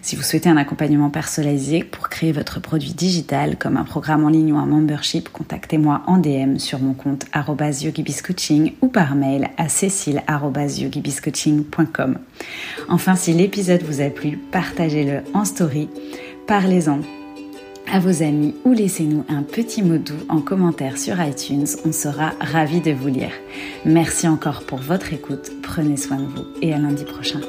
[0.01, 4.29] Si vous souhaitez un accompagnement personnalisé pour créer votre produit digital comme un programme en
[4.29, 9.69] ligne ou un membership, contactez-moi en DM sur mon compte yogibiscoaching ou par mail à
[9.69, 12.17] cécile.yogibiscoaching.com.
[12.89, 15.87] Enfin, si l'épisode vous a plu, partagez-le en story,
[16.47, 16.99] parlez-en
[17.91, 21.67] à vos amis ou laissez-nous un petit mot doux en commentaire sur iTunes.
[21.85, 23.31] On sera ravis de vous lire.
[23.85, 25.51] Merci encore pour votre écoute.
[25.61, 27.41] Prenez soin de vous et à lundi prochain.